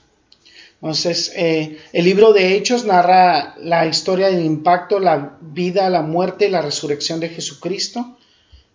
Entonces, 0.81 1.31
eh, 1.35 1.79
el 1.91 2.05
libro 2.05 2.33
de 2.33 2.55
Hechos 2.55 2.85
narra 2.85 3.55
la 3.59 3.87
historia 3.87 4.27
del 4.27 4.45
impacto, 4.45 4.99
la 4.99 5.37
vida, 5.41 5.89
la 5.89 6.03
muerte 6.03 6.47
y 6.47 6.51
la 6.51 6.61
resurrección 6.61 7.19
de 7.19 7.29
Jesucristo, 7.29 8.17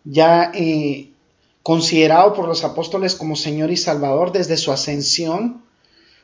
ya 0.05 0.51
eh, 0.53 1.11
considerado 1.63 2.35
por 2.35 2.49
los 2.49 2.65
apóstoles 2.65 3.15
como 3.15 3.37
Señor 3.37 3.71
y 3.71 3.77
Salvador 3.77 4.33
desde 4.33 4.57
su 4.57 4.73
ascensión, 4.73 5.63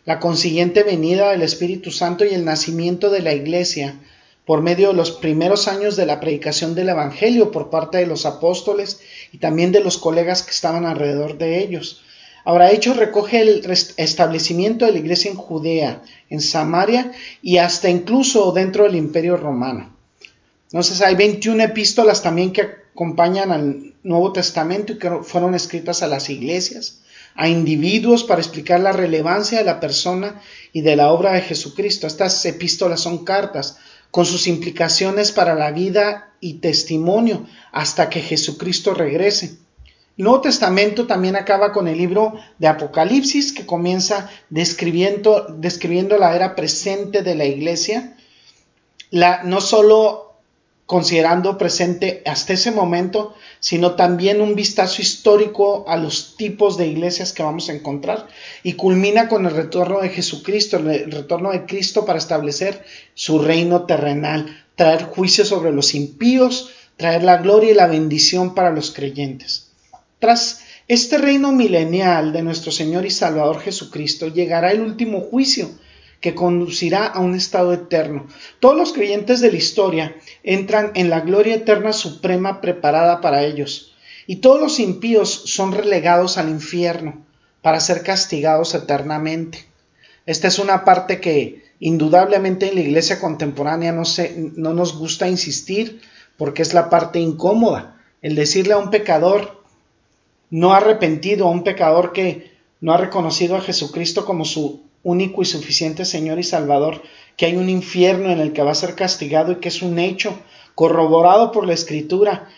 la 0.05 0.19
consiguiente 0.19 0.83
venida 0.83 1.31
del 1.31 1.43
Espíritu 1.43 1.93
Santo 1.93 2.25
y 2.25 2.35
el 2.35 2.45
nacimiento 2.45 3.11
de 3.11 3.23
la 3.23 3.35
Iglesia 3.35 4.01
por 4.49 4.63
medio 4.63 4.89
de 4.89 4.95
los 4.95 5.11
primeros 5.11 5.69
años 5.69 5.95
de 5.95 6.07
la 6.07 6.21
predicación 6.21 6.75
del 6.75 6.89
Evangelio 6.89 7.51
por 7.51 7.69
parte 7.69 7.99
de 7.99 8.07
los 8.07 8.25
apóstoles 8.25 8.99
y 9.31 9.37
también 9.37 9.73
de 9.73 9.81
los 9.81 9.99
colegas 9.99 10.43
que 10.43 10.53
estaban 10.53 10.87
alrededor 10.87 11.37
de 11.37 11.59
ellos. 11.59 12.01
Ahora, 12.47 12.71
Hechos 12.71 12.97
recoge 12.97 13.43
el 13.43 13.71
establecimiento 13.99 14.87
de 14.87 14.93
la 14.93 15.01
iglesia 15.01 15.31
en 15.31 15.37
Judea, 15.37 16.01
en 16.31 16.41
Samaria 16.41 17.13
y 17.43 17.59
hasta 17.59 17.91
incluso 17.91 18.51
dentro 18.53 18.85
del 18.85 18.97
imperio 18.97 19.37
romano. 19.37 19.95
Entonces 20.69 21.03
hay 21.03 21.15
21 21.15 21.65
epístolas 21.65 22.23
también 22.23 22.51
que 22.51 22.63
acompañan 22.63 23.53
al 23.53 23.93
Nuevo 24.03 24.33
Testamento 24.33 24.95
y 24.95 24.99
que 24.99 25.11
fueron 25.25 25.55
escritas 25.55 26.03
a 26.03 26.07
las 26.07 26.31
iglesias, 26.31 27.03
a 27.35 27.51
individuos 27.51 28.25
para 28.25 28.41
explicar 28.41 28.81
la 28.81 28.93
relevancia 28.93 29.59
de 29.59 29.65
la 29.65 29.79
persona 29.79 30.41
y 30.73 30.81
de 30.81 30.97
la 30.97 31.13
obra 31.13 31.33
de 31.33 31.43
Jesucristo. 31.43 32.07
Estas 32.07 32.43
epístolas 32.47 33.01
son 33.01 33.27
cartas 33.27 33.77
con 34.11 34.27
sus 34.27 34.47
implicaciones 34.47 35.33
para 35.33 35.55
la 35.55 35.71
vida 35.71 36.33
y 36.41 36.55
testimonio 36.55 37.47
hasta 37.73 38.09
que 38.11 38.21
Jesucristo 38.21 38.95
regrese. 38.95 39.59
Nuevo 40.17 40.41
Testamento 40.41 41.07
también 41.07 41.37
acaba 41.37 41.73
con 41.73 41.87
el 41.87 41.97
libro 41.97 42.35
de 42.59 42.67
Apocalipsis 42.67 43.53
que 43.53 43.67
comienza 43.67 44.29
describiendo, 44.51 45.47
describiendo 45.59 46.19
la 46.19 46.35
era 46.35 46.57
presente 46.57 47.23
de 47.23 47.37
la 47.37 47.45
iglesia, 47.45 48.17
la, 49.11 49.45
no 49.45 49.61
solo 49.61 50.28
considerando 50.89 51.59
presente 51.59 52.23
hasta 52.25 52.55
ese 52.55 52.71
momento, 52.71 53.35
sino 53.61 53.93
también 53.93 54.41
un 54.41 54.55
vistazo 54.55 55.03
histórico 55.03 55.85
a 55.87 55.99
los 55.99 56.35
tipos 56.39 56.79
de 56.79 56.87
iglesias 56.87 57.35
que 57.35 57.43
vamos 57.43 57.69
a 57.69 57.75
encontrar 57.75 58.27
y 58.63 58.73
culmina 58.73 59.29
con 59.29 59.45
el 59.45 59.55
retorno 59.55 60.01
de 60.01 60.09
Jesucristo, 60.09 60.79
el 60.79 61.13
retorno 61.13 61.51
de 61.53 61.67
Cristo 61.67 62.07
para 62.07 62.19
establecer 62.19 62.83
su 63.13 63.39
reino 63.39 63.83
terrenal, 63.85 64.65
traer 64.77 65.03
juicio 65.03 65.45
sobre 65.45 65.73
los 65.73 65.95
impíos, 65.95 66.71
traer 66.97 67.23
la 67.23 67.37
gloria 67.37 67.73
y 67.73 67.75
la 67.75 67.87
bendición 67.87 68.55
para 68.55 68.71
los 68.71 68.91
creyentes. 68.91 69.73
Tras 70.19 70.63
este 70.89 71.19
reino 71.19 71.53
milenial 71.53 72.33
de 72.33 72.43
nuestro 72.43 72.73
Señor 72.73 73.05
y 73.05 73.11
Salvador 73.11 73.61
Jesucristo 73.61 74.29
llegará 74.29 74.73
el 74.73 74.81
último 74.81 75.21
juicio, 75.21 75.69
que 76.21 76.35
conducirá 76.35 77.07
a 77.07 77.21
un 77.21 77.35
estado 77.35 77.73
eterno. 77.73 78.27
Todos 78.61 78.77
los 78.77 78.93
creyentes 78.93 79.41
de 79.41 79.51
la 79.53 79.59
historia 79.59 80.17
entran 80.43 80.91
en 80.95 81.11
la 81.11 81.21
gloria 81.21 81.55
eterna 81.55 81.93
suprema 81.93 82.61
preparada 82.61 83.21
para 83.21 83.45
ellos, 83.45 83.95
y 84.27 84.37
todos 84.37 84.61
los 84.61 84.81
impíos 84.81 85.31
son 85.47 85.73
relegados 85.73 86.37
al 86.37 86.49
infierno 86.49 87.25
para 87.63 87.81
ser 87.81 88.03
castigados 88.03 88.75
eternamente. 88.75 89.67
Esta 90.27 90.49
es 90.49 90.59
una 90.59 90.85
parte 90.85 91.21
que 91.21 91.65
indudablemente 91.81 92.69
en 92.69 92.75
la 92.75 92.81
iglesia 92.81 93.21
contemporánea 93.21 93.93
no, 93.93 94.03
no 94.57 94.75
nos 94.75 94.99
gusta 94.99 95.29
insistir 95.29 96.03
porque 96.37 96.63
es 96.63 96.75
la 96.75 96.91
parte 96.91 97.21
incómoda, 97.21 97.97
el 98.21 98.35
decirle 98.35 98.75
a 98.75 98.79
un 98.79 98.91
pecador 98.91 99.63
no 100.51 100.75
arrepentido, 100.75 101.47
a 101.47 101.51
un 101.51 101.65
pecador 101.65 102.13
que 102.13 102.53
no 102.81 102.93
ha 102.93 102.97
reconocido 102.97 103.57
a 103.57 103.61
Jesucristo 103.61 104.25
como 104.25 104.45
su 104.45 104.88
único 105.03 105.43
y 105.43 105.45
suficiente 105.45 106.05
Señor 106.05 106.39
y 106.39 106.43
Salvador, 106.45 107.03
que 107.37 107.47
hay 107.47 107.57
un 107.57 107.69
infierno 107.69 108.31
en 108.31 108.41
el 108.41 108.53
que 108.53 108.63
va 108.63 108.73
a 108.73 108.75
ser 108.75 108.95
castigado 108.95 109.53
y 109.53 109.57
que 109.57 109.69
es 109.69 109.83
un 109.83 109.99
hecho 109.99 110.39
corroborado 110.75 111.53
por 111.53 111.67
la 111.67 111.75
Escritura 111.75 112.49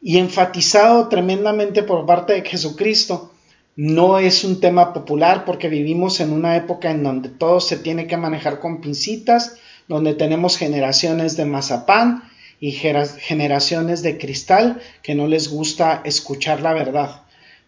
y 0.00 0.18
enfatizado 0.18 1.08
tremendamente 1.08 1.82
por 1.82 2.06
parte 2.06 2.32
de 2.32 2.42
Jesucristo. 2.42 3.30
No 3.76 4.18
es 4.18 4.44
un 4.44 4.60
tema 4.60 4.92
popular 4.92 5.44
porque 5.44 5.68
vivimos 5.68 6.20
en 6.20 6.32
una 6.32 6.56
época 6.56 6.90
en 6.90 7.02
donde 7.02 7.28
todo 7.28 7.60
se 7.60 7.76
tiene 7.76 8.06
que 8.06 8.16
manejar 8.16 8.60
con 8.60 8.80
pincitas, 8.80 9.56
donde 9.88 10.14
tenemos 10.14 10.58
generaciones 10.58 11.36
de 11.36 11.46
mazapán 11.46 12.24
y 12.60 12.72
generaciones 12.72 14.02
de 14.02 14.18
cristal 14.18 14.80
que 15.02 15.14
no 15.14 15.26
les 15.26 15.48
gusta 15.48 16.02
escuchar 16.04 16.60
la 16.60 16.72
verdad. 16.74 17.22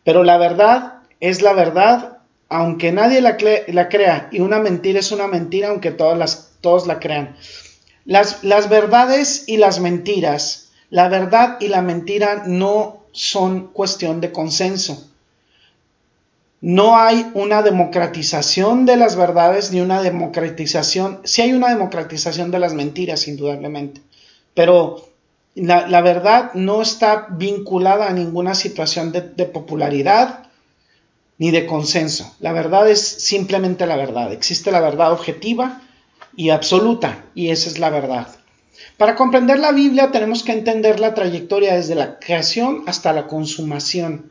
Pero 0.05 0.23
la 0.23 0.37
verdad 0.37 1.01
es 1.21 1.41
la 1.43 1.53
verdad, 1.53 2.14
aunque 2.55 2.93
nadie 2.93 3.21
la, 3.21 3.37
crea, 3.37 4.29
y 4.31 4.39
una 4.39 4.61
mentira 4.61 5.01
es 5.01 5.11
una 5.11 5.27
mentira, 5.27 5.71
aunque 5.71 5.91
todos 5.91 6.87
la 6.87 7.01
crean. 7.01 7.35
Las, 8.05 8.69
verdades 8.69 9.43
y 9.49 9.57
las 9.57 9.81
mentiras, 9.81 10.69
la 10.89 11.09
verdad 11.09 11.57
y 11.59 11.67
la 11.67 11.83
mentira 11.83 12.45
no 12.47 13.03
son 13.11 13.73
cuestión 13.73 14.21
de 14.21 14.31
consenso. 14.31 15.11
No 16.61 16.97
hay 16.97 17.29
una 17.35 17.63
democratización 17.63 18.87
de 18.87 18.99
las 18.99 19.17
verdades 19.17 19.73
ni 19.73 19.81
una 19.81 20.01
democratización, 20.01 21.23
sí 21.25 21.43
hay 21.43 21.55
una 21.55 21.71
democratización 21.71 22.53
de 22.53 22.61
las 22.61 22.73
mentiras, 22.73 23.27
indudablemente, 23.27 24.01
pero 24.55 25.09
la, 25.57 26.01
verdad 26.03 26.55
no 26.55 26.83
está 26.83 27.27
vinculada 27.31 28.09
a 28.09 28.13
ninguna 28.13 28.55
situación 28.55 29.11
de 29.11 29.45
popularidad 29.47 30.45
ni 31.39 31.51
de 31.51 31.67
consenso. 31.67 32.35
La 32.41 32.53
verdad 32.53 32.89
es 32.89 33.01
simplemente 33.01 33.87
la 33.87 33.97
verdad. 33.97 34.33
Existe 34.33 34.71
la 34.71 34.81
verdad 34.81 35.13
objetiva 35.13 35.83
y 36.37 36.51
absoluta, 36.51 37.25
y 37.35 37.51
esa 37.51 37.69
es 37.69 37.79
la 37.79 37.91
verdad. 37.91 38.29
Para 38.97 39.15
comprender 39.15 39.59
la 39.59 39.73
Biblia 39.73 40.11
tenemos 40.11 40.43
que 40.43 40.53
entender 40.53 41.01
la 41.01 41.15
trayectoria 41.15 41.75
desde 41.75 41.95
la 41.95 42.19
creación 42.19 42.85
hasta 42.87 43.13
la 43.13 43.27
consumación. 43.27 44.31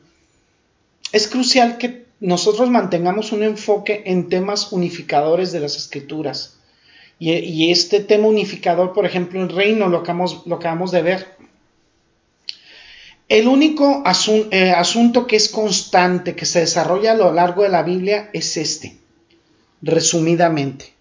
Es 1.12 1.28
crucial 1.28 1.78
que 1.78 2.06
nosotros 2.20 2.70
mantengamos 2.70 3.32
un 3.32 3.44
enfoque 3.44 4.04
en 4.06 4.30
temas 4.30 4.72
unificadores 4.72 5.52
de 5.52 5.60
las 5.60 5.76
escrituras. 5.76 6.58
Y, 7.20 7.72
este 7.72 8.02
tema 8.02 8.28
unificador, 8.28 8.92
por 8.92 9.06
ejemplo, 9.06 9.42
el 9.42 9.50
reino, 9.50 9.88
lo 9.88 10.00
acabamos, 10.00 10.46
lo 10.46 10.56
acabamos 10.56 10.92
de 10.92 11.02
ver. 11.02 11.33
El 13.34 13.48
único 13.48 14.04
eh, 14.52 14.70
asunto 14.70 15.26
que 15.26 15.38
es 15.38 15.50
constante, 15.50 16.36
que 16.36 16.46
se 16.46 16.60
desarrolla 16.60 17.14
a 17.14 17.16
lo 17.16 17.34
largo 17.34 17.64
de 17.64 17.70
la 17.70 17.82
Biblia, 17.82 18.30
es 18.32 18.58
este, 18.58 19.00
resumidamente. 19.82 20.94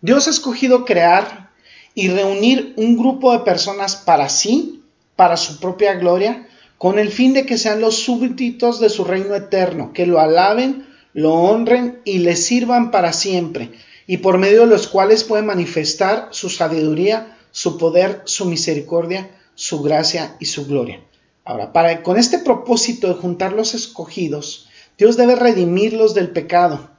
Dios 0.00 0.26
ha 0.26 0.30
escogido 0.30 0.84
crear 0.84 1.50
y 1.94 2.08
reunir 2.08 2.74
un 2.76 2.98
grupo 2.98 3.30
de 3.30 3.44
personas 3.44 3.94
para 3.94 4.28
sí, 4.28 4.82
para 5.14 5.36
su 5.36 5.60
propia 5.60 5.94
gloria, 5.94 6.48
con 6.78 6.98
el 6.98 7.12
fin 7.12 7.32
de 7.32 7.46
que 7.46 7.56
sean 7.56 7.80
los 7.80 7.94
súbditos 7.94 8.80
de 8.80 8.88
su 8.88 9.04
reino 9.04 9.36
eterno, 9.36 9.92
que 9.92 10.04
lo 10.04 10.18
alaben, 10.18 10.88
lo 11.12 11.32
honren 11.34 12.00
y 12.04 12.18
le 12.18 12.34
sirvan 12.34 12.90
para 12.90 13.12
siempre, 13.12 13.70
y 14.08 14.16
por 14.16 14.36
medio 14.36 14.62
de 14.62 14.66
los 14.66 14.88
cuales 14.88 15.22
puede 15.22 15.44
manifestar 15.44 16.26
su 16.32 16.50
sabiduría, 16.50 17.38
su 17.52 17.78
poder, 17.78 18.22
su 18.24 18.46
misericordia, 18.46 19.30
su 19.54 19.80
gracia 19.80 20.34
y 20.40 20.46
su 20.46 20.66
gloria. 20.66 21.00
Ahora, 21.44 21.72
para, 21.72 22.02
con 22.02 22.18
este 22.18 22.38
propósito 22.38 23.08
de 23.08 23.14
juntar 23.14 23.52
los 23.52 23.74
escogidos, 23.74 24.68
Dios 24.96 25.16
debe 25.16 25.34
redimirlos 25.34 26.14
del 26.14 26.30
pecado. 26.30 26.90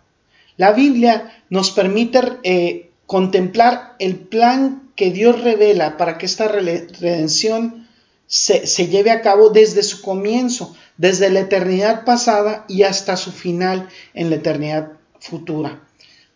La 0.57 0.71
Biblia 0.71 1.43
nos 1.49 1.71
permite 1.71 2.21
eh, 2.43 2.91
contemplar 3.05 3.95
el 3.99 4.17
plan 4.17 4.91
que 4.95 5.11
Dios 5.11 5.41
revela 5.41 5.97
para 5.97 6.17
que 6.17 6.25
esta 6.25 6.47
redención 6.47 7.87
se, 8.27 8.87
lleve 8.87 9.11
a 9.11 9.21
cabo 9.21 9.49
desde 9.49 9.83
su 9.83 10.01
comienzo, 10.01 10.75
desde 10.97 11.29
la 11.29 11.41
eternidad 11.41 12.05
pasada 12.05 12.65
y 12.67 12.83
hasta 12.83 13.17
su 13.17 13.31
final 13.31 13.89
en 14.13 14.29
la 14.29 14.37
eternidad 14.37 14.93
futura. 15.19 15.81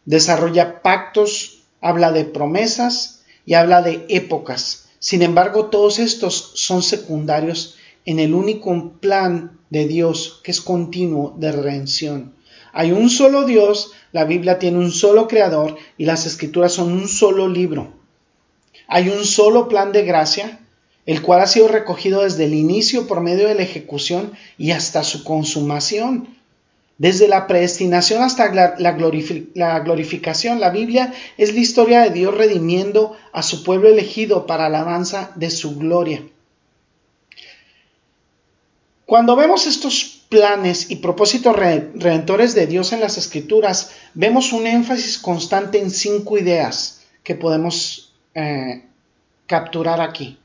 Desarrolla 0.06 0.82
pactos, 0.82 1.64
habla 1.82 2.12
de 2.12 2.26
promesas 2.26 3.22
y 3.46 3.56
habla 3.56 3.82
de 3.82 4.06
épocas. 4.10 4.86
Sin 5.00 5.22
embargo, 5.22 5.66
todos 5.66 6.00
estos 6.00 6.52
son 6.56 6.82
secundarios 6.82 7.77
en 8.08 8.20
el 8.20 8.34
único 8.34 8.94
plan 9.00 9.60
de 9.70 9.86
Dios 9.86 10.40
que 10.44 10.52
es 10.52 10.62
continuo 10.62 11.36
de 11.38 11.52
redención. 11.52 12.34
Hay 12.72 12.94
un 12.94 13.10
solo 13.10 13.46
Dios, 13.46 13.92
la 14.14 14.24
Biblia 14.24 14.58
tiene 14.60 14.80
un 14.80 14.92
solo 14.92 15.28
creador 15.28 15.76
y 15.98 16.06
las 16.06 16.26
escrituras 16.26 16.72
son 16.72 16.94
un 16.94 17.08
solo 17.08 17.50
libro. 17.50 17.94
Hay 18.88 19.10
un 19.10 19.26
solo 19.26 19.68
plan 19.68 19.92
de 19.92 20.04
gracia 20.04 20.62
el 21.06 21.22
cual 21.22 21.42
ha 21.42 21.48
sido 21.48 21.68
recogido 21.68 22.24
desde 22.24 22.46
el 22.46 22.54
inicio 22.54 23.08
por 23.08 23.22
medio 23.22 23.48
de 23.48 23.56
la 23.56 23.64
ejecución 23.64 24.32
y 24.58 24.72
hasta 24.72 25.04
su 25.04 25.24
consumación. 25.24 26.30
Desde 26.98 27.28
la 27.28 27.46
predestinación 27.46 28.24
hasta 28.24 28.54
la, 28.54 29.80
glorificación, 29.80 30.60
la 30.60 30.70
Biblia 30.70 31.14
es 31.38 31.54
la 31.54 31.60
historia 31.60 32.02
de 32.02 32.10
Dios 32.10 32.36
redimiendo 32.36 33.16
a 33.34 33.44
su 33.44 33.64
pueblo 33.64 33.90
elegido 33.90 34.46
para 34.46 34.66
alabanza 34.66 35.32
de 35.36 35.50
su 35.50 35.78
gloria. 35.78 36.24
Cuando 39.08 39.38
vemos 39.38 39.68
estos 39.68 40.26
planes 40.28 40.92
y 40.92 40.98
propósitos 40.98 41.56
redentores 41.56 42.54
de 42.54 42.68
Dios 42.68 42.92
en 42.92 43.00
las 43.00 43.18
Escrituras, 43.18 43.92
vemos 44.14 44.52
un 44.52 44.68
énfasis 44.68 45.18
constante 45.18 45.80
en 45.80 45.92
cinco 45.92 46.38
ideas 46.38 47.04
que 47.24 47.34
podemos 47.34 48.12
eh, 48.36 48.84
capturar 49.46 50.02
aquí. 50.02 50.38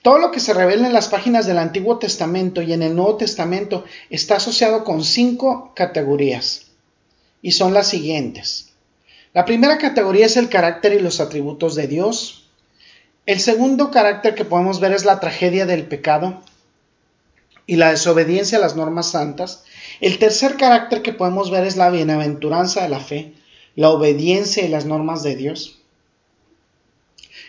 Todo 0.00 0.16
lo 0.16 0.30
que 0.30 0.40
se 0.40 0.54
revela 0.54 0.86
en 0.86 0.94
las 0.94 1.08
páginas 1.08 1.46
del 1.46 1.58
Antiguo 1.58 1.98
Testamento 1.98 2.62
y 2.62 2.72
en 2.72 2.82
el 2.82 2.96
Nuevo 2.96 3.18
Testamento 3.18 3.84
está 4.08 4.36
asociado 4.36 4.82
con 4.82 5.04
cinco 5.04 5.72
categorías 5.76 6.68
y 7.42 7.52
son 7.52 7.74
las 7.74 7.88
siguientes. 7.88 8.70
La 9.34 9.44
primera 9.44 9.76
categoría 9.76 10.24
es 10.24 10.38
el 10.38 10.48
carácter 10.48 10.94
y 10.94 11.00
los 11.00 11.20
atributos 11.20 11.74
de 11.74 11.86
Dios. 11.86 12.48
El 13.26 13.40
segundo 13.40 13.90
carácter 13.90 14.34
que 14.34 14.46
podemos 14.46 14.80
ver 14.80 14.92
es 14.92 15.04
la 15.04 15.20
tragedia 15.20 15.66
del 15.66 15.84
pecado 15.84 16.42
y 17.66 17.76
la 17.76 17.90
desobediencia 17.90 18.58
a 18.58 18.60
las 18.60 18.76
normas 18.76 19.10
santas. 19.10 19.64
El 20.00 20.18
tercer 20.18 20.56
carácter 20.56 21.02
que 21.02 21.12
podemos 21.12 21.50
ver 21.50 21.64
es 21.64 21.76
la 21.76 21.90
bienaventuranza 21.90 22.82
de 22.82 22.88
la 22.88 23.00
fe, 23.00 23.34
la 23.76 23.90
obediencia 23.90 24.64
y 24.64 24.68
las 24.68 24.84
normas 24.84 25.22
de 25.22 25.36
Dios. 25.36 25.80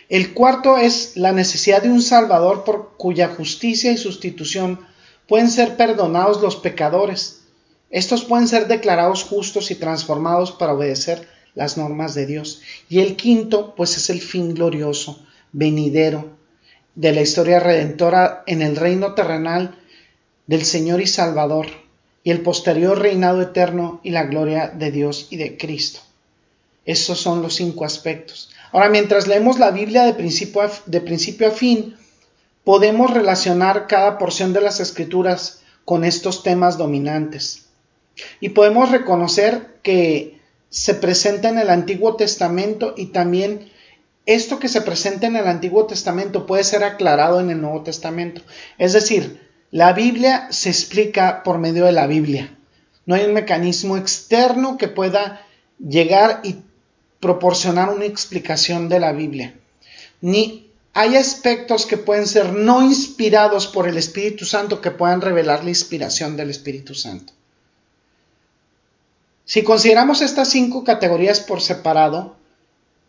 El 0.08 0.34
cuarto 0.34 0.76
es 0.76 1.16
la 1.16 1.32
necesidad 1.32 1.82
de 1.82 1.90
un 1.90 2.02
Salvador 2.02 2.64
por 2.64 2.96
cuya 2.96 3.28
justicia 3.28 3.92
y 3.92 3.96
sustitución 3.96 4.80
pueden 5.26 5.50
ser 5.50 5.76
perdonados 5.76 6.42
los 6.42 6.56
pecadores. 6.56 7.44
Estos 7.90 8.24
pueden 8.24 8.48
ser 8.48 8.68
declarados 8.68 9.24
justos 9.24 9.70
y 9.70 9.74
transformados 9.74 10.52
para 10.52 10.74
obedecer 10.74 11.28
las 11.54 11.76
normas 11.76 12.14
de 12.14 12.26
Dios. 12.26 12.60
Y 12.88 13.00
el 13.00 13.16
quinto, 13.16 13.74
pues 13.74 13.96
es 13.96 14.10
el 14.10 14.20
fin 14.20 14.54
glorioso, 14.54 15.24
venidero, 15.52 16.36
de 16.94 17.12
la 17.12 17.22
historia 17.22 17.60
redentora 17.60 18.42
en 18.46 18.62
el 18.62 18.76
reino 18.76 19.14
terrenal 19.14 19.78
del 20.52 20.66
Señor 20.66 21.00
y 21.00 21.06
Salvador, 21.06 21.68
y 22.22 22.30
el 22.30 22.42
posterior 22.42 22.98
reinado 22.98 23.40
eterno 23.40 24.00
y 24.02 24.10
la 24.10 24.24
gloria 24.24 24.68
de 24.68 24.90
Dios 24.90 25.28
y 25.30 25.38
de 25.38 25.56
Cristo. 25.56 26.00
Esos 26.84 27.18
son 27.18 27.40
los 27.40 27.54
cinco 27.54 27.86
aspectos. 27.86 28.50
Ahora, 28.70 28.90
mientras 28.90 29.26
leemos 29.26 29.58
la 29.58 29.70
Biblia 29.70 30.04
de 30.04 30.12
principio, 30.12 30.60
a, 30.60 30.70
de 30.84 31.00
principio 31.00 31.48
a 31.48 31.52
fin, 31.52 31.96
podemos 32.64 33.14
relacionar 33.14 33.86
cada 33.86 34.18
porción 34.18 34.52
de 34.52 34.60
las 34.60 34.78
escrituras 34.78 35.62
con 35.86 36.04
estos 36.04 36.42
temas 36.42 36.76
dominantes. 36.76 37.68
Y 38.38 38.50
podemos 38.50 38.90
reconocer 38.90 39.78
que 39.82 40.38
se 40.68 40.92
presenta 40.92 41.48
en 41.48 41.60
el 41.60 41.70
Antiguo 41.70 42.16
Testamento 42.16 42.92
y 42.94 43.06
también 43.06 43.70
esto 44.26 44.58
que 44.58 44.68
se 44.68 44.82
presenta 44.82 45.28
en 45.28 45.36
el 45.36 45.46
Antiguo 45.46 45.86
Testamento 45.86 46.44
puede 46.44 46.64
ser 46.64 46.84
aclarado 46.84 47.40
en 47.40 47.48
el 47.48 47.62
Nuevo 47.62 47.84
Testamento. 47.84 48.42
Es 48.76 48.92
decir, 48.92 49.50
la 49.72 49.94
Biblia 49.94 50.48
se 50.50 50.68
explica 50.68 51.42
por 51.42 51.58
medio 51.58 51.86
de 51.86 51.92
la 51.92 52.06
Biblia. 52.06 52.54
No 53.06 53.14
hay 53.14 53.24
un 53.24 53.32
mecanismo 53.32 53.96
externo 53.96 54.76
que 54.76 54.86
pueda 54.86 55.46
llegar 55.78 56.42
y 56.44 56.56
proporcionar 57.20 57.88
una 57.88 58.04
explicación 58.04 58.90
de 58.90 59.00
la 59.00 59.12
Biblia. 59.12 59.54
Ni 60.20 60.70
hay 60.92 61.16
aspectos 61.16 61.86
que 61.86 61.96
pueden 61.96 62.26
ser 62.26 62.52
no 62.52 62.82
inspirados 62.82 63.66
por 63.66 63.88
el 63.88 63.96
Espíritu 63.96 64.44
Santo 64.44 64.82
que 64.82 64.90
puedan 64.90 65.22
revelar 65.22 65.64
la 65.64 65.70
inspiración 65.70 66.36
del 66.36 66.50
Espíritu 66.50 66.94
Santo. 66.94 67.32
Si 69.46 69.62
consideramos 69.62 70.20
estas 70.20 70.50
cinco 70.50 70.84
categorías 70.84 71.40
por 71.40 71.62
separado, 71.62 72.36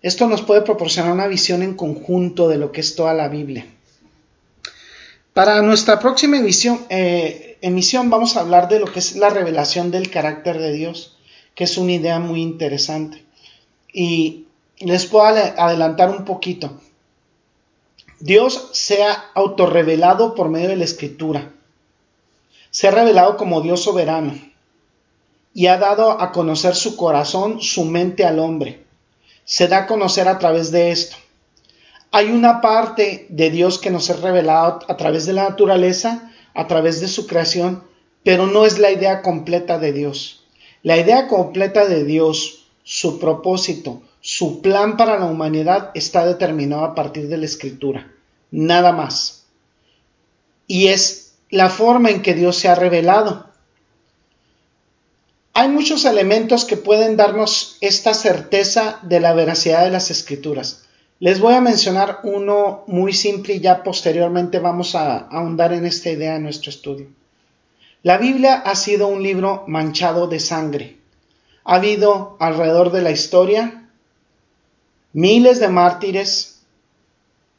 esto 0.01 0.27
nos 0.27 0.41
puede 0.41 0.61
proporcionar 0.61 1.11
una 1.11 1.27
visión 1.27 1.61
en 1.61 1.75
conjunto 1.75 2.47
de 2.47 2.57
lo 2.57 2.71
que 2.71 2.79
es 2.79 2.95
toda 2.95 3.13
la 3.13 3.27
Biblia. 3.27 3.65
Para 5.33 5.63
nuestra 5.63 5.99
próxima 5.99 6.37
emisión, 6.37 6.85
eh, 6.89 7.57
emisión 7.61 8.11
vamos 8.11 8.37
a 8.37 8.41
hablar 8.41 8.67
de 8.69 8.79
lo 8.79 8.85
que 8.85 8.99
es 8.99 9.15
la 9.15 9.29
revelación 9.29 9.89
del 9.89 10.11
carácter 10.11 10.59
de 10.59 10.71
Dios, 10.73 11.17
que 11.55 11.63
es 11.63 11.77
una 11.77 11.93
idea 11.93 12.19
muy 12.19 12.41
interesante. 12.41 13.25
Y 13.91 14.45
les 14.77 15.07
puedo 15.07 15.25
adelantar 15.25 16.11
un 16.11 16.23
poquito. 16.23 16.79
Dios 18.19 18.69
se 18.73 19.03
ha 19.03 19.31
autorrevelado 19.33 20.35
por 20.35 20.49
medio 20.49 20.69
de 20.69 20.75
la 20.75 20.83
escritura. 20.83 21.51
Se 22.69 22.87
ha 22.87 22.91
revelado 22.91 23.35
como 23.35 23.61
Dios 23.61 23.83
soberano 23.83 24.39
y 25.53 25.65
ha 25.65 25.77
dado 25.77 26.21
a 26.21 26.31
conocer 26.31 26.75
su 26.75 26.95
corazón, 26.95 27.59
su 27.59 27.85
mente 27.85 28.23
al 28.23 28.37
hombre. 28.37 28.83
Se 29.45 29.67
da 29.67 29.79
a 29.79 29.87
conocer 29.87 30.27
a 30.27 30.37
través 30.37 30.71
de 30.71 30.91
esto. 30.91 31.17
Hay 32.15 32.29
una 32.29 32.61
parte 32.61 33.25
de 33.29 33.49
Dios 33.49 33.79
que 33.79 33.89
nos 33.89 34.07
es 34.11 34.19
revelado 34.19 34.81
a 34.87 34.97
través 34.97 35.25
de 35.25 35.33
la 35.33 35.49
naturaleza, 35.49 36.31
a 36.53 36.67
través 36.67 37.01
de 37.01 37.07
su 37.07 37.25
creación, 37.25 37.83
pero 38.23 38.45
no 38.45 38.67
es 38.67 38.77
la 38.77 38.91
idea 38.91 39.23
completa 39.23 39.79
de 39.79 39.93
Dios. 39.93 40.45
La 40.83 40.95
idea 40.95 41.27
completa 41.27 41.87
de 41.87 42.03
Dios, 42.03 42.67
su 42.83 43.17
propósito, 43.17 44.03
su 44.21 44.61
plan 44.61 44.95
para 44.95 45.17
la 45.17 45.25
humanidad 45.25 45.89
está 45.95 46.23
determinado 46.23 46.85
a 46.85 46.93
partir 46.93 47.29
de 47.29 47.37
la 47.37 47.45
escritura. 47.45 48.13
Nada 48.51 48.91
más. 48.91 49.45
Y 50.67 50.89
es 50.89 51.33
la 51.49 51.71
forma 51.71 52.11
en 52.11 52.21
que 52.21 52.35
Dios 52.35 52.57
se 52.57 52.67
ha 52.67 52.75
revelado. 52.75 53.47
Hay 55.53 55.67
muchos 55.67 56.05
elementos 56.05 56.63
que 56.65 56.77
pueden 56.77 57.17
darnos 57.17 57.77
esta 57.81 58.13
certeza 58.13 58.99
de 59.01 59.19
la 59.19 59.33
veracidad 59.33 59.83
de 59.83 59.89
las 59.89 60.11
escrituras. 60.11 60.83
Les 61.19 61.39
voy 61.39 61.53
a 61.53 61.61
mencionar 61.61 62.19
uno 62.23 62.83
muy 62.87 63.13
simple 63.13 63.55
y 63.55 63.59
ya 63.59 63.83
posteriormente 63.83 64.59
vamos 64.59 64.95
a 64.95 65.17
ahondar 65.17 65.73
en 65.73 65.85
esta 65.85 66.09
idea 66.09 66.35
en 66.35 66.43
nuestro 66.43 66.69
estudio. 66.69 67.07
La 68.01 68.17
Biblia 68.17 68.55
ha 68.55 68.75
sido 68.75 69.07
un 69.07 69.23
libro 69.23 69.63
manchado 69.67 70.27
de 70.27 70.39
sangre. 70.39 70.97
Ha 71.63 71.75
habido 71.75 72.35
alrededor 72.39 72.91
de 72.91 73.01
la 73.01 73.11
historia 73.11 73.89
miles 75.13 75.59
de 75.59 75.69
mártires 75.69 76.61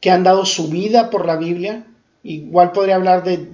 que 0.00 0.10
han 0.10 0.24
dado 0.24 0.44
su 0.44 0.68
vida 0.68 1.08
por 1.08 1.24
la 1.24 1.36
Biblia. 1.36 1.86
Igual 2.22 2.72
podría 2.72 2.96
hablar 2.96 3.24
de 3.24 3.48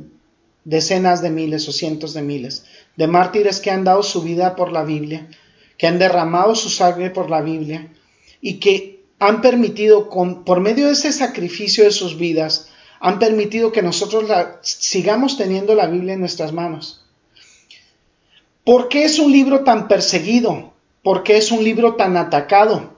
decenas 0.64 1.22
de 1.22 1.30
miles 1.30 1.68
o 1.68 1.72
cientos 1.72 2.12
de 2.14 2.22
miles 2.22 2.64
de 2.96 3.06
mártires 3.06 3.60
que 3.60 3.70
han 3.70 3.84
dado 3.84 4.02
su 4.02 4.22
vida 4.22 4.56
por 4.56 4.72
la 4.72 4.84
Biblia, 4.84 5.26
que 5.78 5.86
han 5.86 5.98
derramado 5.98 6.54
su 6.54 6.68
sangre 6.68 7.08
por 7.10 7.30
la 7.30 7.40
Biblia 7.40 7.88
y 8.42 8.60
que 8.60 8.99
han 9.20 9.42
permitido, 9.42 10.08
con, 10.08 10.44
por 10.44 10.60
medio 10.60 10.86
de 10.86 10.92
ese 10.92 11.12
sacrificio 11.12 11.84
de 11.84 11.92
sus 11.92 12.18
vidas, 12.18 12.70
han 13.00 13.18
permitido 13.18 13.70
que 13.70 13.82
nosotros 13.82 14.24
sigamos 14.62 15.36
teniendo 15.36 15.74
la 15.74 15.86
Biblia 15.86 16.14
en 16.14 16.20
nuestras 16.20 16.52
manos. 16.52 17.04
¿Por 18.64 18.88
qué 18.88 19.04
es 19.04 19.18
un 19.18 19.30
libro 19.30 19.62
tan 19.62 19.88
perseguido? 19.88 20.72
¿Por 21.02 21.22
qué 21.22 21.36
es 21.36 21.52
un 21.52 21.62
libro 21.62 21.94
tan 21.94 22.16
atacado? 22.16 22.94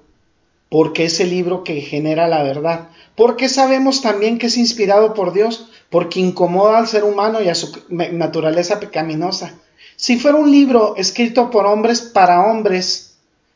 Porque 0.68 1.04
es 1.04 1.20
el 1.20 1.30
libro 1.30 1.64
que 1.64 1.80
genera 1.80 2.28
la 2.28 2.42
verdad. 2.42 2.88
Porque 3.16 3.48
sabemos 3.48 4.00
también 4.00 4.38
que 4.38 4.46
es 4.46 4.56
inspirado 4.56 5.14
por 5.14 5.32
Dios, 5.32 5.68
porque 5.90 6.20
incomoda 6.20 6.78
al 6.78 6.88
ser 6.88 7.04
humano 7.04 7.42
y 7.42 7.48
a 7.48 7.54
su 7.54 7.72
naturaleza 7.88 8.80
pecaminosa. 8.80 9.54
Si 9.96 10.18
fuera 10.18 10.38
un 10.38 10.50
libro 10.50 10.94
escrito 10.96 11.50
por 11.50 11.66
hombres 11.66 12.00
para 12.00 12.44
hombres, 12.44 13.12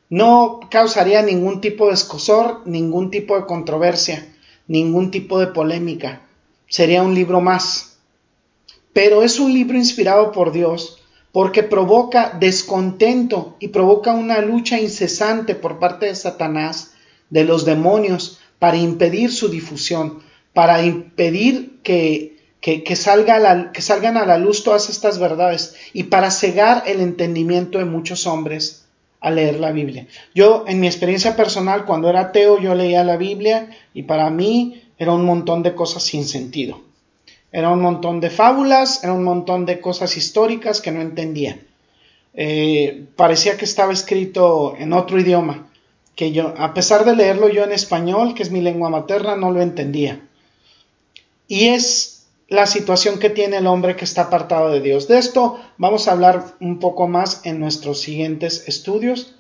no 0.09 0.61
causaría 0.71 1.23
ningún 1.23 1.61
tipo 1.61 1.89
de 1.89 1.95
escosor, 1.95 2.63
ningún 2.65 3.11
tipo 3.11 3.37
de 3.37 3.47
controversia, 3.47 4.27
ningún 4.69 5.11
tipo 5.11 5.39
de 5.39 5.49
polémica 5.49 6.23
sería 6.69 7.03
un 7.03 7.15
libro 7.15 7.41
más. 7.41 7.99
Pero 8.93 9.23
es 9.23 9.39
un 9.39 9.53
libro 9.53 9.77
inspirado 9.77 10.33
por 10.33 10.53
Dios 10.53 11.03
porque 11.33 11.63
provoca 11.63 12.37
descontento 12.41 13.57
y 13.59 13.69
provoca 13.69 14.13
una 14.13 14.41
lucha 14.41 14.81
incesante 14.81 15.55
por 15.55 15.79
parte 15.79 16.07
de 16.07 16.15
Satanás, 16.15 16.93
de 17.29 17.45
los 17.45 17.65
demonios, 17.67 18.41
para 18.59 18.79
impedir 18.79 19.31
su 19.31 19.49
difusión, 19.49 20.21
para 20.55 20.83
impedir 20.83 21.81
que, 21.83 22.39
que, 22.63 22.97
salga 22.97 23.71
que 23.73 23.83
salgan 23.83 24.17
a 24.17 24.25
la 24.25 24.39
luz 24.39 24.65
todas 24.65 24.89
estas 24.89 25.19
verdades 25.19 25.75
y 25.93 26.05
para 26.05 26.31
cegar 26.31 26.85
el 26.87 27.01
entendimiento 27.01 27.79
de 27.79 27.85
muchos 27.85 28.27
hombres 28.27 28.86
a 29.21 29.31
leer 29.31 29.59
la 29.61 29.73
Biblia. 29.73 30.07
Yo, 30.35 30.65
en 30.67 30.81
mi 30.81 30.87
experiencia 30.87 31.37
personal, 31.37 31.85
cuando 31.85 32.09
era 32.09 32.21
ateo, 32.21 32.61
yo 32.61 32.75
leía 32.75 33.05
la 33.05 33.17
Biblia 33.17 33.71
y 33.95 34.03
para 34.05 34.31
mí 34.31 34.83
era 34.99 35.13
un 35.13 35.25
montón 35.25 35.63
de 35.63 35.75
cosas 35.75 36.03
sin 36.03 36.25
sentido. 36.25 36.81
Era 37.53 37.71
un 37.71 37.81
montón 37.81 38.21
de 38.21 38.31
fábulas, 38.31 39.03
era 39.03 39.13
un 39.13 39.25
montón 39.25 39.67
de 39.67 39.81
cosas 39.81 40.17
históricas 40.17 40.81
que 40.81 40.93
no 40.93 41.01
entendía. 41.01 41.59
Eh, 42.35 43.07
parecía 43.17 43.57
que 43.57 43.65
estaba 43.65 43.93
escrito 43.93 44.75
en 44.79 44.93
otro 44.93 45.19
idioma, 45.19 45.69
que 46.15 46.33
yo, 46.33 46.55
a 46.59 46.75
pesar 46.75 47.05
de 47.05 47.17
leerlo 47.17 47.49
yo 47.49 47.65
en 47.65 47.73
español, 47.73 48.35
que 48.35 48.43
es 48.43 48.51
mi 48.51 48.61
lengua 48.61 48.91
materna, 48.91 49.37
no 49.37 49.51
lo 49.51 49.63
entendía. 49.63 50.21
Y 51.49 51.69
es 51.69 52.16
la 52.49 52.67
situación 52.67 53.19
que 53.19 53.31
tiene 53.31 53.59
el 53.59 53.67
hombre 53.67 53.97
que 53.97 54.05
está 54.05 54.23
apartado 54.23 54.71
de 54.71 54.81
Dios. 54.81 55.09
De 55.09 55.19
esto 55.19 55.61
vamos 55.79 56.07
a 56.07 56.13
hablar 56.13 56.45
un 56.61 56.79
poco 56.79 57.09
más 57.09 57.41
en 57.45 57.59
nuestros 57.59 58.01
siguientes 58.01 58.65
estudios. 58.69 59.35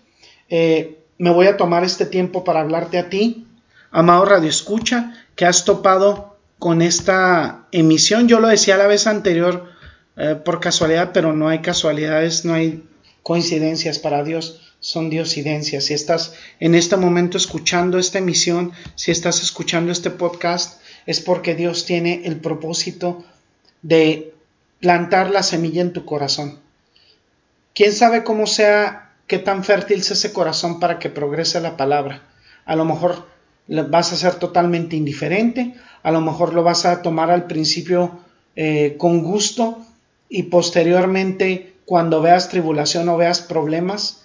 Eh, 0.49 0.99
me 1.19 1.31
voy 1.31 1.47
a 1.47 1.57
tomar 1.57 1.85
este 1.85 2.07
tiempo 2.07 2.45
para 2.45 2.61
hablarte 2.61 2.99
a 2.99 3.09
ti, 3.09 3.47
amado 3.91 4.25
Radio 4.25 4.51
Escucha, 4.51 5.15
que 5.35 5.47
has 5.47 5.65
topado 5.65 6.37
con 6.59 6.83
esta 6.83 7.67
emisión. 7.73 8.29
Yo 8.29 8.41
lo 8.41 8.49
decía 8.49 8.77
la 8.77 8.87
vez 8.87 9.07
anterior 9.07 9.71
eh, 10.17 10.35
por 10.35 10.61
casualidad, 10.61 11.11
pero 11.13 11.33
no 11.33 11.49
hay 11.49 11.61
casualidades, 11.61 12.45
no 12.45 12.55
hay 12.55 12.85
coincidencias 13.23 13.99
para 13.99 14.25
Dios, 14.25 14.61
son 14.81 15.11
diosidencias. 15.11 15.85
Si 15.85 15.95
estás 15.95 16.35
en 16.61 16.75
este 16.75 16.97
momento 16.97 17.39
escuchando 17.39 17.99
esta 17.99 18.19
emisión, 18.19 18.73
si 18.95 19.11
estás 19.11 19.43
escuchando 19.43 19.93
este 19.93 20.11
podcast, 20.11 20.81
es 21.07 21.21
porque 21.21 21.55
Dios 21.55 21.87
tiene 21.87 22.23
el 22.25 22.37
propósito 22.37 23.25
de 23.83 24.35
plantar 24.81 25.31
la 25.31 25.43
semilla 25.43 25.81
en 25.81 25.93
tu 25.93 26.05
corazón. 26.05 26.59
¿Quién 27.75 27.93
sabe 27.93 28.25
cómo 28.25 28.47
sea, 28.47 29.13
qué 29.27 29.39
tan 29.39 29.65
fértil 29.65 30.01
es 30.01 30.11
ese 30.11 30.33
corazón 30.33 30.81
para 30.81 30.99
que 30.99 31.11
progrese 31.11 31.61
la 31.61 31.77
palabra? 31.77 32.23
A 32.65 32.77
lo 32.77 32.85
mejor 32.85 33.27
vas 33.69 34.13
a 34.13 34.17
ser 34.17 34.35
totalmente 34.37 34.97
indiferente, 34.97 35.75
a 36.03 36.11
lo 36.11 36.21
mejor 36.21 36.55
lo 36.55 36.63
vas 36.63 36.87
a 36.87 37.03
tomar 37.03 37.31
al 37.31 37.47
principio 37.47 38.19
eh, 38.55 38.97
con 38.99 39.23
gusto 39.23 39.85
y 40.29 40.45
posteriormente 40.45 41.75
cuando 41.85 42.21
veas 42.21 42.49
tribulación 42.49 43.09
o 43.09 43.17
veas 43.17 43.41
problemas 43.41 44.23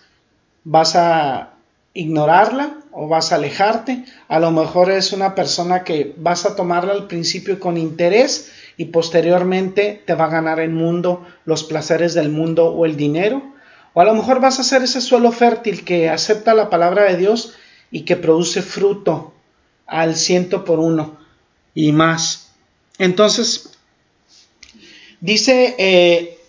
vas 0.63 0.95
a 0.95 1.53
ignorarla 1.93 2.77
o 2.91 3.07
vas 3.07 3.31
a 3.31 3.35
alejarte, 3.35 4.05
a 4.27 4.39
lo 4.39 4.51
mejor 4.51 4.91
es 4.91 5.13
una 5.13 5.35
persona 5.35 5.83
que 5.83 6.13
vas 6.17 6.45
a 6.45 6.55
tomarla 6.55 6.93
al 6.93 7.07
principio 7.07 7.59
con 7.59 7.77
interés 7.77 8.51
y 8.77 8.85
posteriormente 8.85 10.01
te 10.05 10.15
va 10.15 10.25
a 10.25 10.29
ganar 10.29 10.59
el 10.59 10.71
mundo, 10.71 11.25
los 11.45 11.63
placeres 11.63 12.13
del 12.13 12.29
mundo 12.29 12.67
o 12.67 12.85
el 12.85 12.97
dinero, 12.97 13.41
o 13.93 14.01
a 14.01 14.05
lo 14.05 14.13
mejor 14.13 14.39
vas 14.39 14.59
a 14.59 14.63
ser 14.63 14.83
ese 14.83 15.01
suelo 15.01 15.31
fértil 15.31 15.83
que 15.83 16.09
acepta 16.09 16.53
la 16.53 16.69
palabra 16.69 17.03
de 17.03 17.17
Dios 17.17 17.53
y 17.91 18.01
que 18.01 18.15
produce 18.15 18.61
fruto 18.61 19.33
al 19.85 20.15
ciento 20.15 20.63
por 20.63 20.79
uno 20.79 21.17
y 21.75 21.91
más. 21.91 22.51
Entonces, 22.97 23.77
dice 25.19 25.75
eh, 25.77 26.40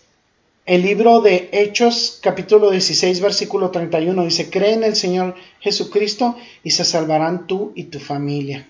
el 0.65 0.81
libro 0.81 1.19
de 1.21 1.49
Hechos 1.51 2.19
capítulo 2.21 2.71
16 2.71 3.19
versículo 3.19 3.69
31, 3.71 4.23
dice, 4.23 4.49
cree 4.49 4.73
en 4.73 4.83
el 4.83 4.95
Señor 4.95 5.35
Jesucristo 5.59 6.37
y 6.63 6.71
se 6.71 6.85
salvarán 6.85 7.47
tú 7.47 7.73
y 7.75 7.85
tu 7.85 7.99
familia. 7.99 8.67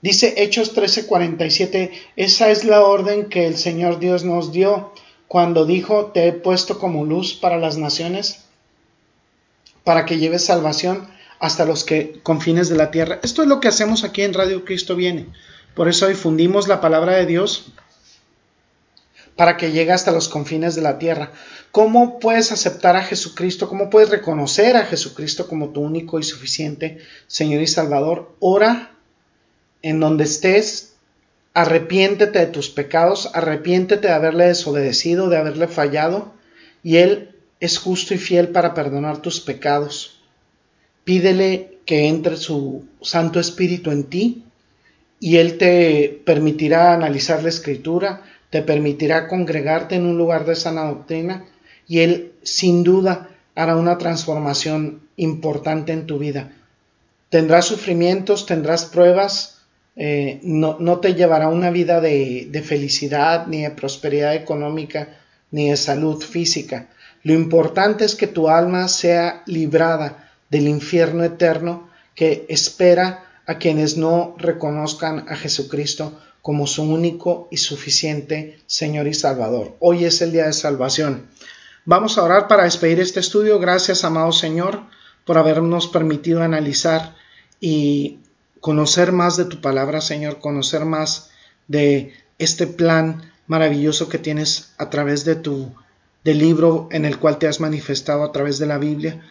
Dice 0.00 0.34
Hechos 0.38 0.74
13:47, 0.74 1.90
esa 2.16 2.50
es 2.50 2.64
la 2.64 2.82
orden 2.82 3.28
que 3.28 3.46
el 3.46 3.58
Señor 3.58 3.98
Dios 3.98 4.24
nos 4.24 4.50
dio 4.50 4.94
cuando 5.28 5.66
dijo, 5.66 6.06
te 6.06 6.28
he 6.28 6.32
puesto 6.32 6.78
como 6.78 7.04
luz 7.04 7.34
para 7.34 7.58
las 7.58 7.76
naciones, 7.76 8.46
para 9.84 10.06
que 10.06 10.18
lleves 10.18 10.46
salvación 10.46 11.06
hasta 11.38 11.66
los 11.66 11.84
que 11.84 12.20
confines 12.22 12.70
de 12.70 12.76
la 12.76 12.90
tierra. 12.90 13.20
Esto 13.22 13.42
es 13.42 13.48
lo 13.48 13.60
que 13.60 13.68
hacemos 13.68 14.04
aquí 14.04 14.22
en 14.22 14.32
Radio 14.32 14.64
Cristo 14.64 14.96
viene. 14.96 15.26
Por 15.74 15.88
eso 15.88 16.08
difundimos 16.08 16.66
la 16.66 16.80
palabra 16.80 17.16
de 17.16 17.26
Dios 17.26 17.72
para 19.40 19.56
que 19.56 19.72
llegue 19.72 19.92
hasta 19.92 20.12
los 20.12 20.28
confines 20.28 20.74
de 20.74 20.82
la 20.82 20.98
tierra. 20.98 21.32
¿Cómo 21.70 22.18
puedes 22.18 22.52
aceptar 22.52 22.94
a 22.96 23.02
Jesucristo? 23.02 23.70
¿Cómo 23.70 23.88
puedes 23.88 24.10
reconocer 24.10 24.76
a 24.76 24.84
Jesucristo 24.84 25.48
como 25.48 25.70
tu 25.70 25.80
único 25.80 26.18
y 26.18 26.24
suficiente 26.24 26.98
Señor 27.26 27.62
y 27.62 27.66
Salvador? 27.66 28.36
Ora 28.38 28.90
en 29.80 29.98
donde 29.98 30.24
estés, 30.24 30.92
arrepiéntete 31.54 32.38
de 32.38 32.48
tus 32.48 32.68
pecados, 32.68 33.30
arrepiéntete 33.32 34.08
de 34.08 34.12
haberle 34.12 34.44
desobedecido, 34.44 35.30
de 35.30 35.38
haberle 35.38 35.68
fallado, 35.68 36.34
y 36.82 36.98
Él 36.98 37.34
es 37.60 37.78
justo 37.78 38.12
y 38.12 38.18
fiel 38.18 38.48
para 38.48 38.74
perdonar 38.74 39.22
tus 39.22 39.40
pecados. 39.40 40.20
Pídele 41.04 41.78
que 41.86 42.08
entre 42.08 42.36
su 42.36 42.84
Santo 43.00 43.40
Espíritu 43.40 43.90
en 43.90 44.04
ti 44.04 44.44
y 45.18 45.38
Él 45.38 45.56
te 45.56 46.20
permitirá 46.26 46.92
analizar 46.92 47.42
la 47.42 47.48
escritura, 47.48 48.22
te 48.50 48.62
permitirá 48.62 49.28
congregarte 49.28 49.94
en 49.94 50.06
un 50.06 50.18
lugar 50.18 50.44
de 50.44 50.56
sana 50.56 50.84
doctrina 50.84 51.44
y 51.88 52.00
Él 52.00 52.32
sin 52.42 52.84
duda 52.84 53.30
hará 53.54 53.76
una 53.76 53.98
transformación 53.98 55.02
importante 55.16 55.92
en 55.92 56.06
tu 56.06 56.18
vida. 56.18 56.52
Tendrás 57.28 57.66
sufrimientos, 57.66 58.46
tendrás 58.46 58.86
pruebas, 58.86 59.58
eh, 59.96 60.40
no, 60.42 60.78
no, 60.80 60.98
te 60.98 61.14
llevará 61.14 61.48
una 61.48 61.70
vida 61.70 62.00
de, 62.00 62.48
de 62.50 62.62
felicidad, 62.62 63.46
ni 63.46 63.62
de 63.62 63.70
prosperidad 63.70 64.34
económica, 64.34 65.08
ni 65.50 65.70
de 65.70 65.76
salud 65.76 66.22
física. 66.22 66.88
Lo 67.22 67.34
importante 67.34 68.04
es 68.04 68.14
que 68.14 68.26
tu 68.26 68.48
alma 68.48 68.88
sea 68.88 69.42
librada 69.46 70.30
del 70.48 70.68
infierno 70.68 71.22
eterno 71.22 71.88
que 72.14 72.46
espera 72.48 73.24
a 73.46 73.58
quienes 73.58 73.96
no 73.96 74.34
reconozcan 74.38 75.26
a 75.28 75.36
Jesucristo 75.36 76.18
como 76.42 76.66
su 76.66 76.82
único 76.82 77.48
y 77.50 77.58
suficiente 77.58 78.60
Señor 78.66 79.06
y 79.06 79.14
Salvador. 79.14 79.76
Hoy 79.80 80.04
es 80.04 80.22
el 80.22 80.32
día 80.32 80.46
de 80.46 80.52
salvación. 80.52 81.28
Vamos 81.84 82.18
a 82.18 82.24
orar 82.24 82.48
para 82.48 82.64
despedir 82.64 83.00
este 83.00 83.20
estudio. 83.20 83.58
Gracias, 83.58 84.04
amado 84.04 84.32
Señor, 84.32 84.82
por 85.24 85.38
habernos 85.38 85.88
permitido 85.88 86.42
analizar 86.42 87.14
y 87.60 88.18
conocer 88.60 89.12
más 89.12 89.36
de 89.36 89.46
tu 89.46 89.60
palabra, 89.60 90.00
Señor, 90.00 90.40
conocer 90.40 90.84
más 90.84 91.30
de 91.68 92.12
este 92.38 92.66
plan 92.66 93.32
maravilloso 93.46 94.08
que 94.08 94.18
tienes 94.18 94.72
a 94.78 94.90
través 94.90 95.24
de 95.24 95.36
tu 95.36 95.74
del 96.24 96.38
libro 96.38 96.88
en 96.90 97.04
el 97.04 97.18
cual 97.18 97.38
te 97.38 97.48
has 97.48 97.60
manifestado 97.60 98.24
a 98.24 98.32
través 98.32 98.58
de 98.58 98.66
la 98.66 98.78
Biblia. 98.78 99.22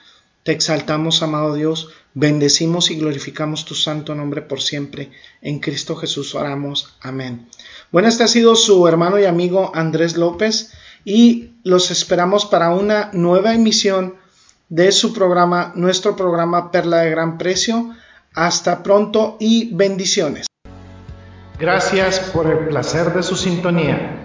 Te 0.43 0.54
exaltamos, 0.54 1.21
amado 1.21 1.54
Dios, 1.54 1.89
bendecimos 2.13 2.91
y 2.91 2.95
glorificamos 2.95 3.65
tu 3.65 3.75
santo 3.75 4.15
nombre 4.15 4.41
por 4.41 4.62
siempre. 4.62 5.12
En 5.41 5.60
Cristo 5.60 5.95
Jesús 5.95 6.34
oramos. 6.34 6.95
Amén. 7.02 7.47
Bueno, 7.91 8.08
este 8.08 8.23
ha 8.23 8.28
sido 8.28 8.56
su 8.56 8.88
hermano 8.88 9.19
y 9.19 9.25
amigo 9.25 9.71
Andrés 9.75 10.15
López 10.15 10.71
y 11.04 11.52
los 11.63 11.91
esperamos 11.91 12.45
para 12.45 12.71
una 12.71 13.10
nueva 13.13 13.54
emisión 13.54 14.15
de 14.69 14.91
su 14.91 15.13
programa, 15.13 15.73
nuestro 15.75 16.15
programa 16.15 16.71
Perla 16.71 16.99
de 16.99 17.10
Gran 17.10 17.38
Precio. 17.38 17.93
Hasta 18.34 18.84
pronto 18.84 19.38
y 19.39 19.73
bendiciones. 19.73 20.45
Gracias 21.60 22.19
por 22.32 22.47
el 22.47 22.69
placer 22.69 23.13
de 23.13 23.23
su 23.23 23.36
sintonía. 23.36 24.15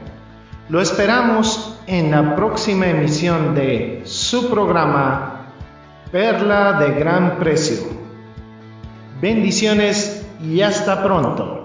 Lo 0.69 0.81
esperamos 0.81 1.75
en 1.87 2.13
la 2.13 2.37
próxima 2.37 2.87
emisión 2.87 3.55
de 3.55 4.03
su 4.05 4.49
programa 4.49 5.34
Perla 6.15 6.75
de 6.75 6.95
Gran 6.95 7.41
Precio. 7.41 7.89
Bendiciones 9.21 10.25
y 10.41 10.61
hasta 10.61 11.03
pronto. 11.03 11.64